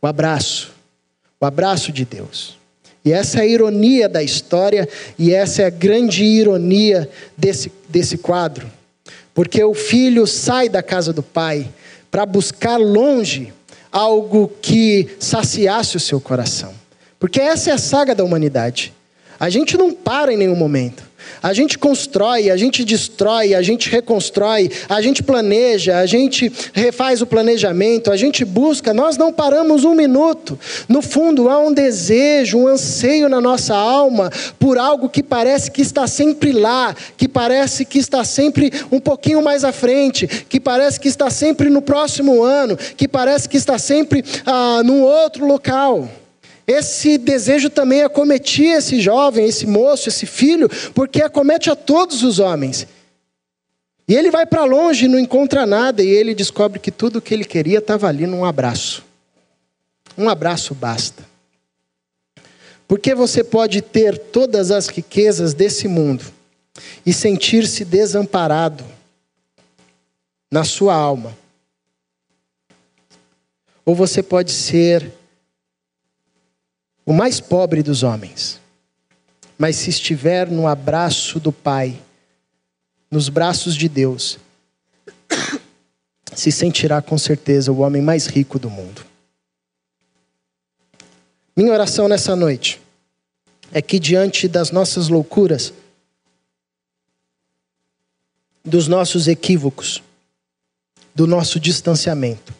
O 0.00 0.06
abraço, 0.06 0.75
o 1.40 1.46
abraço 1.46 1.92
de 1.92 2.04
Deus. 2.04 2.56
E 3.04 3.12
essa 3.12 3.38
é 3.38 3.42
a 3.42 3.46
ironia 3.46 4.08
da 4.08 4.22
história, 4.22 4.88
e 5.16 5.32
essa 5.32 5.62
é 5.62 5.66
a 5.66 5.70
grande 5.70 6.24
ironia 6.24 7.08
desse, 7.36 7.70
desse 7.88 8.18
quadro. 8.18 8.66
Porque 9.32 9.62
o 9.62 9.74
filho 9.74 10.26
sai 10.26 10.68
da 10.68 10.82
casa 10.82 11.12
do 11.12 11.22
pai 11.22 11.68
para 12.10 12.26
buscar 12.26 12.78
longe 12.78 13.52
algo 13.92 14.50
que 14.60 15.08
saciasse 15.20 15.96
o 15.96 16.00
seu 16.00 16.20
coração. 16.20 16.74
Porque 17.18 17.40
essa 17.40 17.70
é 17.70 17.72
a 17.74 17.78
saga 17.78 18.14
da 18.14 18.24
humanidade. 18.24 18.92
A 19.38 19.48
gente 19.48 19.76
não 19.76 19.92
para 19.92 20.32
em 20.32 20.36
nenhum 20.36 20.56
momento. 20.56 21.05
A 21.42 21.52
gente 21.52 21.78
constrói, 21.78 22.50
a 22.50 22.56
gente 22.56 22.84
destrói, 22.84 23.54
a 23.54 23.62
gente 23.62 23.88
reconstrói, 23.88 24.70
a 24.88 25.00
gente 25.00 25.22
planeja, 25.22 25.98
a 25.98 26.06
gente 26.06 26.52
refaz 26.72 27.22
o 27.22 27.26
planejamento, 27.26 28.10
a 28.10 28.16
gente 28.16 28.44
busca, 28.44 28.92
nós 28.92 29.16
não 29.16 29.32
paramos 29.32 29.84
um 29.84 29.94
minuto. 29.94 30.58
No 30.88 31.02
fundo, 31.02 31.48
há 31.48 31.58
um 31.58 31.72
desejo, 31.72 32.58
um 32.58 32.68
anseio 32.68 33.28
na 33.28 33.40
nossa 33.40 33.74
alma 33.74 34.30
por 34.58 34.78
algo 34.78 35.08
que 35.08 35.22
parece 35.22 35.70
que 35.70 35.82
está 35.82 36.06
sempre 36.06 36.52
lá, 36.52 36.94
que 37.16 37.28
parece 37.28 37.84
que 37.84 37.98
está 37.98 38.24
sempre 38.24 38.72
um 38.90 39.00
pouquinho 39.00 39.42
mais 39.42 39.64
à 39.64 39.72
frente, 39.72 40.26
que 40.26 40.60
parece 40.60 40.98
que 40.98 41.08
está 41.08 41.30
sempre 41.30 41.70
no 41.70 41.82
próximo 41.82 42.42
ano, 42.42 42.76
que 42.76 43.06
parece 43.06 43.48
que 43.48 43.56
está 43.56 43.78
sempre 43.78 44.24
ah, 44.44 44.82
num 44.84 45.02
outro 45.02 45.46
local. 45.46 46.08
Esse 46.66 47.16
desejo 47.16 47.70
também 47.70 48.02
acometia 48.02 48.78
esse 48.78 49.00
jovem, 49.00 49.46
esse 49.46 49.66
moço, 49.66 50.08
esse 50.08 50.26
filho, 50.26 50.68
porque 50.92 51.22
acomete 51.22 51.70
a 51.70 51.76
todos 51.76 52.24
os 52.24 52.40
homens. 52.40 52.86
E 54.08 54.14
ele 54.14 54.30
vai 54.30 54.46
para 54.46 54.64
longe 54.64 55.06
não 55.06 55.18
encontra 55.18 55.64
nada, 55.64 56.02
e 56.02 56.08
ele 56.08 56.34
descobre 56.34 56.80
que 56.80 56.90
tudo 56.90 57.16
o 57.16 57.22
que 57.22 57.32
ele 57.32 57.44
queria 57.44 57.78
estava 57.78 58.08
ali 58.08 58.26
num 58.26 58.44
abraço. 58.44 59.04
Um 60.18 60.28
abraço 60.28 60.74
basta. 60.74 61.24
Porque 62.88 63.14
você 63.14 63.44
pode 63.44 63.82
ter 63.82 64.18
todas 64.18 64.70
as 64.70 64.88
riquezas 64.88 65.54
desse 65.54 65.86
mundo 65.86 66.24
e 67.04 67.12
sentir-se 67.12 67.84
desamparado 67.84 68.84
na 70.50 70.64
sua 70.64 70.94
alma. 70.94 71.36
Ou 73.84 73.94
você 73.94 74.22
pode 74.22 74.52
ser 74.52 75.12
o 77.06 77.12
mais 77.12 77.40
pobre 77.40 77.84
dos 77.84 78.02
homens. 78.02 78.60
Mas 79.56 79.76
se 79.76 79.88
estiver 79.88 80.50
no 80.50 80.66
abraço 80.66 81.38
do 81.38 81.52
Pai, 81.52 81.98
nos 83.10 83.28
braços 83.28 83.76
de 83.76 83.88
Deus, 83.88 84.38
se 86.34 86.50
sentirá 86.50 87.00
com 87.00 87.16
certeza 87.16 87.70
o 87.70 87.78
homem 87.78 88.02
mais 88.02 88.26
rico 88.26 88.58
do 88.58 88.68
mundo. 88.68 89.06
Minha 91.56 91.72
oração 91.72 92.08
nessa 92.08 92.36
noite 92.36 92.82
é 93.72 93.80
que, 93.80 93.98
diante 93.98 94.46
das 94.46 94.70
nossas 94.70 95.08
loucuras, 95.08 95.72
dos 98.62 98.88
nossos 98.88 99.28
equívocos, 99.28 100.02
do 101.14 101.26
nosso 101.26 101.58
distanciamento, 101.58 102.52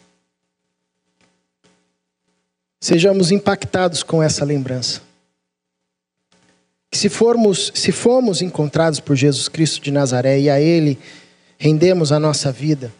sejamos 2.79 3.31
impactados 3.31 4.03
com 4.03 4.21
essa 4.21 4.45
lembrança. 4.45 5.01
Que 6.89 6.97
se 6.97 7.09
formos, 7.09 7.71
se 7.75 7.91
formos 7.91 8.41
encontrados 8.41 8.99
por 8.99 9.15
Jesus 9.15 9.47
Cristo 9.47 9.81
de 9.81 9.91
Nazaré 9.91 10.39
e 10.39 10.49
a 10.49 10.59
Ele 10.59 10.97
rendemos 11.57 12.11
a 12.11 12.19
nossa 12.19 12.51
vida, 12.51 12.93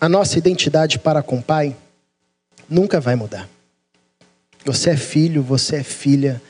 a 0.00 0.08
nossa 0.08 0.36
identidade 0.36 0.98
para 0.98 1.22
com 1.22 1.38
o 1.38 1.42
Pai 1.42 1.76
nunca 2.68 3.00
vai 3.00 3.14
mudar. 3.14 3.48
Você 4.64 4.90
é 4.90 4.96
filho, 4.96 5.42
você 5.42 5.76
é 5.76 5.82
filha 5.82 6.40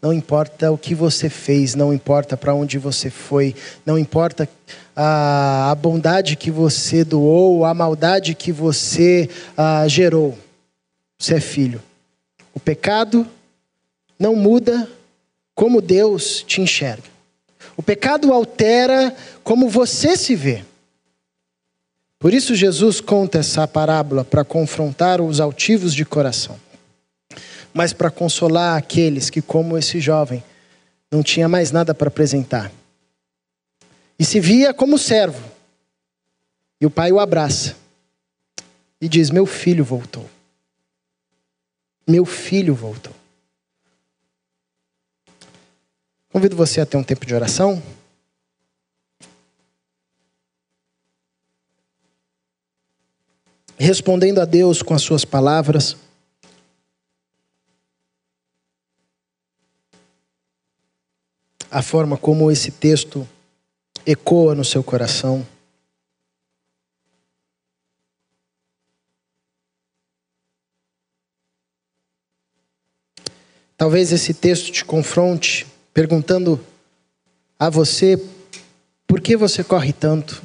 não 0.00 0.12
importa 0.12 0.70
o 0.70 0.78
que 0.78 0.94
você 0.94 1.28
fez, 1.28 1.74
não 1.74 1.92
importa 1.92 2.36
para 2.36 2.54
onde 2.54 2.78
você 2.78 3.10
foi, 3.10 3.54
não 3.84 3.98
importa 3.98 4.48
a, 4.94 5.70
a, 5.70 5.74
bondade 5.74 6.36
que 6.36 6.50
você 6.50 7.04
doou, 7.04 7.64
a 7.64 7.74
maldade 7.74 8.34
que 8.34 8.52
você 8.52 9.28
a, 9.56 9.86
gerou. 9.88 10.38
Você 11.18 11.34
é 11.34 11.40
filho. 11.40 11.82
O 12.54 12.60
pecado 12.60 13.26
não 14.18 14.36
muda 14.36 14.88
como 15.54 15.80
Deus 15.80 16.44
te 16.46 16.60
enxerga. 16.60 17.02
O 17.76 17.82
pecado 17.82 18.32
altera 18.32 19.14
como 19.42 19.68
você 19.68 20.16
se 20.16 20.34
vê. 20.36 20.64
Por 22.18 22.34
isso, 22.34 22.54
Jesus 22.54 23.00
conta 23.00 23.38
essa 23.38 23.66
parábola 23.66 24.24
para 24.24 24.44
confrontar 24.44 25.20
os 25.20 25.40
altivos 25.40 25.94
de 25.94 26.04
coração, 26.04 26.56
mas 27.72 27.92
para 27.92 28.10
consolar 28.10 28.76
aqueles 28.76 29.30
que, 29.30 29.42
como 29.42 29.76
esse 29.76 30.00
jovem, 30.00 30.42
não 31.10 31.22
tinha 31.22 31.48
mais 31.48 31.70
nada 31.70 31.94
para 31.94 32.08
apresentar. 32.08 32.72
E 34.18 34.24
se 34.24 34.40
via 34.40 34.74
como 34.74 34.98
servo. 34.98 35.42
E 36.80 36.86
o 36.86 36.90
pai 36.90 37.12
o 37.12 37.20
abraça 37.20 37.76
e 39.00 39.08
diz: 39.08 39.30
Meu 39.30 39.46
filho 39.46 39.84
voltou. 39.84 40.28
Meu 42.06 42.24
filho 42.24 42.74
voltou. 42.74 43.14
Convido 46.30 46.56
você 46.56 46.80
a 46.80 46.86
ter 46.86 46.96
um 46.96 47.02
tempo 47.02 47.26
de 47.26 47.34
oração. 47.34 47.82
Respondendo 53.76 54.40
a 54.40 54.44
Deus 54.44 54.82
com 54.82 54.94
as 54.94 55.02
suas 55.02 55.24
palavras. 55.24 55.96
A 61.70 61.82
forma 61.82 62.16
como 62.16 62.50
esse 62.50 62.70
texto 62.70 63.28
ecoa 64.06 64.54
no 64.54 64.64
seu 64.64 64.82
coração. 64.82 65.46
Talvez 73.76 74.10
esse 74.10 74.34
texto 74.34 74.72
te 74.72 74.84
confronte, 74.84 75.66
perguntando 75.94 76.58
a 77.58 77.70
você 77.70 78.20
por 79.06 79.20
que 79.20 79.36
você 79.36 79.62
corre 79.62 79.92
tanto? 79.92 80.42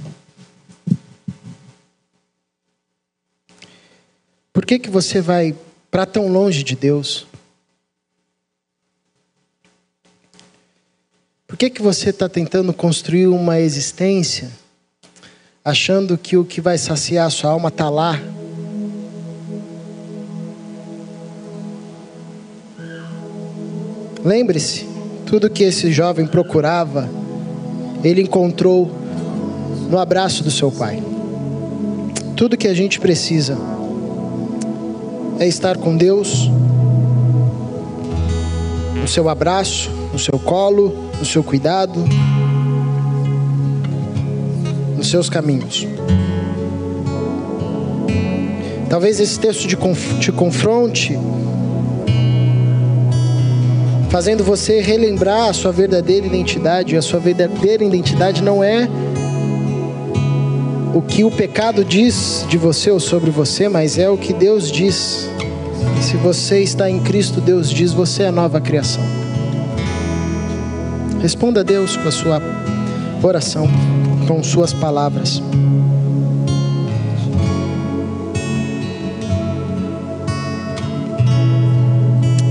Por 4.53 4.65
que, 4.65 4.77
que 4.77 4.89
você 4.89 5.19
vai 5.19 5.55
para 5.89 6.05
tão 6.05 6.27
longe 6.27 6.63
de 6.63 6.75
Deus? 6.75 7.25
Por 11.53 11.57
que, 11.57 11.69
que 11.69 11.83
você 11.83 12.09
está 12.09 12.27
tentando 12.27 12.73
construir 12.73 13.27
uma 13.27 13.59
existência 13.59 14.49
achando 15.63 16.17
que 16.17 16.35
o 16.35 16.43
que 16.43 16.59
vai 16.59 16.79
saciar 16.79 17.27
a 17.27 17.29
sua 17.29 17.51
alma 17.51 17.69
está 17.69 17.91
lá? 17.91 18.19
Lembre-se, 24.25 24.87
tudo 25.27 25.47
que 25.47 25.63
esse 25.63 25.91
jovem 25.91 26.25
procurava, 26.25 27.07
ele 28.03 28.23
encontrou 28.23 28.91
no 29.91 29.99
abraço 29.99 30.43
do 30.43 30.49
seu 30.49 30.71
pai. 30.71 31.03
Tudo 32.35 32.57
que 32.57 32.67
a 32.67 32.73
gente 32.73 32.99
precisa 32.99 33.55
é 35.39 35.47
estar 35.47 35.77
com 35.77 35.95
Deus, 35.95 36.49
no 38.99 39.07
seu 39.07 39.29
abraço, 39.29 39.91
no 40.11 40.17
seu 40.17 40.39
colo, 40.39 41.02
no 41.17 41.25
seu 41.25 41.43
cuidado, 41.43 42.03
nos 44.97 45.09
seus 45.09 45.29
caminhos. 45.29 45.87
Talvez 48.89 49.19
esse 49.19 49.39
texto 49.39 49.67
te 50.19 50.31
confronte 50.31 51.17
fazendo 54.13 54.43
você 54.43 54.79
relembrar 54.79 55.49
a 55.49 55.53
sua 55.53 55.71
verdadeira 55.71 56.27
identidade. 56.27 56.93
E 56.93 56.97
a 56.99 57.01
sua 57.01 57.19
verdadeira 57.19 57.83
identidade 57.83 58.43
não 58.43 58.63
é 58.63 58.87
o 60.93 61.01
que 61.01 61.23
o 61.23 61.31
pecado 61.31 61.83
diz 61.83 62.45
de 62.47 62.55
você 62.55 62.91
ou 62.91 62.99
sobre 62.99 63.31
você, 63.31 63.67
mas 63.67 63.97
é 63.97 64.07
o 64.07 64.15
que 64.15 64.31
Deus 64.31 64.71
diz. 64.71 65.27
Se 65.99 66.15
você 66.17 66.59
está 66.59 66.87
em 66.87 66.99
Cristo, 66.99 67.41
Deus 67.41 67.71
diz: 67.71 67.91
você 67.91 68.21
é 68.21 68.31
nova 68.31 68.61
criação. 68.61 69.22
Responda 71.23 71.61
a 71.61 71.63
Deus 71.63 71.95
com 71.95 72.05
a 72.05 72.11
sua 72.11 72.41
oração, 73.23 73.65
com 74.27 74.43
suas 74.43 74.73
palavras. 74.73 75.41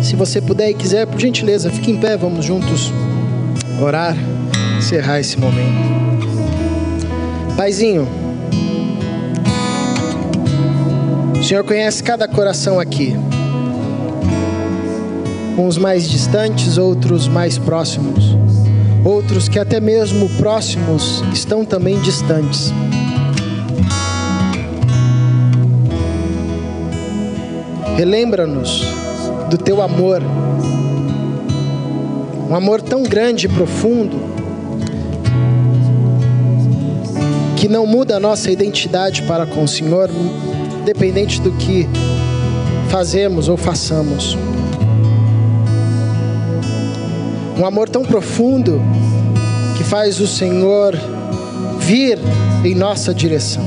Se 0.02 0.16
você 0.16 0.40
puder 0.40 0.70
e 0.70 0.74
quiser, 0.74 1.06
por 1.06 1.20
gentileza, 1.20 1.70
fique 1.70 1.90
em 1.90 1.98
pé, 1.98 2.16
vamos 2.16 2.46
juntos 2.46 2.90
orar, 3.78 4.16
encerrar 4.78 5.20
esse 5.20 5.38
momento. 5.38 6.26
Paizinho, 7.54 8.08
o 11.38 11.44
Senhor 11.44 11.62
conhece 11.62 12.02
cada 12.02 12.26
coração 12.26 12.80
aqui. 12.80 13.14
Uns 15.58 15.76
mais 15.76 16.08
distantes, 16.08 16.78
outros 16.78 17.28
mais 17.28 17.58
próximos. 17.58 18.31
Outros 19.04 19.48
que 19.48 19.58
até 19.58 19.80
mesmo 19.80 20.28
próximos 20.36 21.24
estão 21.32 21.64
também 21.64 21.98
distantes. 22.00 22.72
Relembra-nos 27.96 28.84
do 29.50 29.58
teu 29.58 29.82
amor. 29.82 30.22
Um 32.48 32.54
amor 32.54 32.80
tão 32.80 33.02
grande 33.02 33.46
e 33.46 33.48
profundo 33.48 34.18
que 37.56 37.68
não 37.68 37.86
muda 37.86 38.16
a 38.16 38.20
nossa 38.20 38.50
identidade 38.50 39.22
para 39.22 39.46
com 39.46 39.62
o 39.62 39.68
Senhor, 39.68 40.10
dependente 40.84 41.40
do 41.40 41.52
que 41.52 41.88
fazemos 42.88 43.48
ou 43.48 43.56
façamos. 43.56 44.36
Um 47.58 47.66
amor 47.66 47.88
tão 47.88 48.04
profundo 48.04 48.80
que 49.76 49.84
faz 49.84 50.20
o 50.20 50.26
Senhor 50.26 50.94
vir 51.80 52.18
em 52.64 52.74
nossa 52.74 53.12
direção. 53.12 53.62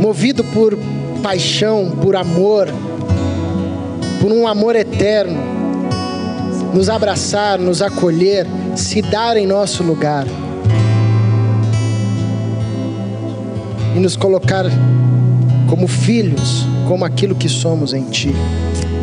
Movido 0.00 0.44
por 0.44 0.78
paixão, 1.22 1.90
por 2.02 2.16
amor, 2.16 2.68
por 4.20 4.32
um 4.32 4.46
amor 4.46 4.76
eterno, 4.76 5.38
nos 6.74 6.88
abraçar, 6.88 7.58
nos 7.58 7.82
acolher, 7.82 8.46
se 8.76 9.02
dar 9.02 9.36
em 9.36 9.46
nosso 9.46 9.82
lugar 9.82 10.26
e 13.94 13.98
nos 13.98 14.16
colocar 14.16 14.64
como 15.68 15.86
filhos, 15.86 16.64
como 16.86 17.04
aquilo 17.04 17.34
que 17.34 17.48
somos 17.48 17.92
em 17.92 18.04
Ti, 18.04 18.34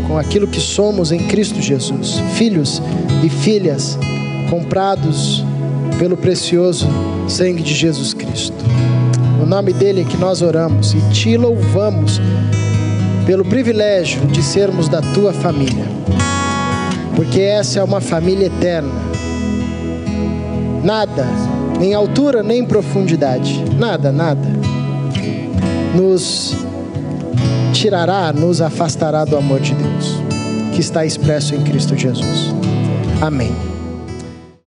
com 0.08 0.18
aquilo 0.18 0.47
que 0.47 0.60
somos 0.60 1.12
em 1.12 1.20
Cristo 1.20 1.62
Jesus, 1.62 2.20
filhos 2.36 2.82
e 3.24 3.30
filhas 3.30 3.97
comprados 4.49 5.43
pelo 5.99 6.16
precioso 6.16 6.88
sangue 7.28 7.62
de 7.62 7.74
Jesus 7.74 8.14
Cristo. 8.14 8.55
No 9.39 9.45
nome 9.45 9.74
dele 9.74 10.01
é 10.01 10.03
que 10.05 10.18
nós 10.18 10.41
oramos 10.41 10.93
e 10.93 11.01
te 11.12 11.36
louvamos 11.36 12.22
pelo 13.26 13.43
privilégio 13.43 14.26
de 14.28 14.41
sermos 14.41 14.88
da 14.88 15.01
tua 15.01 15.34
família, 15.34 15.86
porque 17.16 17.41
essa 17.41 17.80
é 17.80 17.84
uma 17.84 17.99
família 17.99 18.45
eterna. 18.45 18.93
Nada, 20.84 21.28
nem 21.78 21.93
altura 21.93 22.41
nem 22.41 22.64
profundidade, 22.64 23.64
nada, 23.78 24.12
nada, 24.12 24.47
nos 25.93 26.55
tirará, 27.78 28.34
nos 28.34 28.59
afastará 28.59 29.23
do 29.23 29.38
amor 29.38 29.59
de 29.59 29.73
Deus, 29.75 30.15
que 30.73 30.82
está 30.82 31.05
expresso 31.05 31.53
em 31.53 31.63
Cristo 31.63 31.95
Jesus. 31.95 32.51
Amém. 33.21 33.66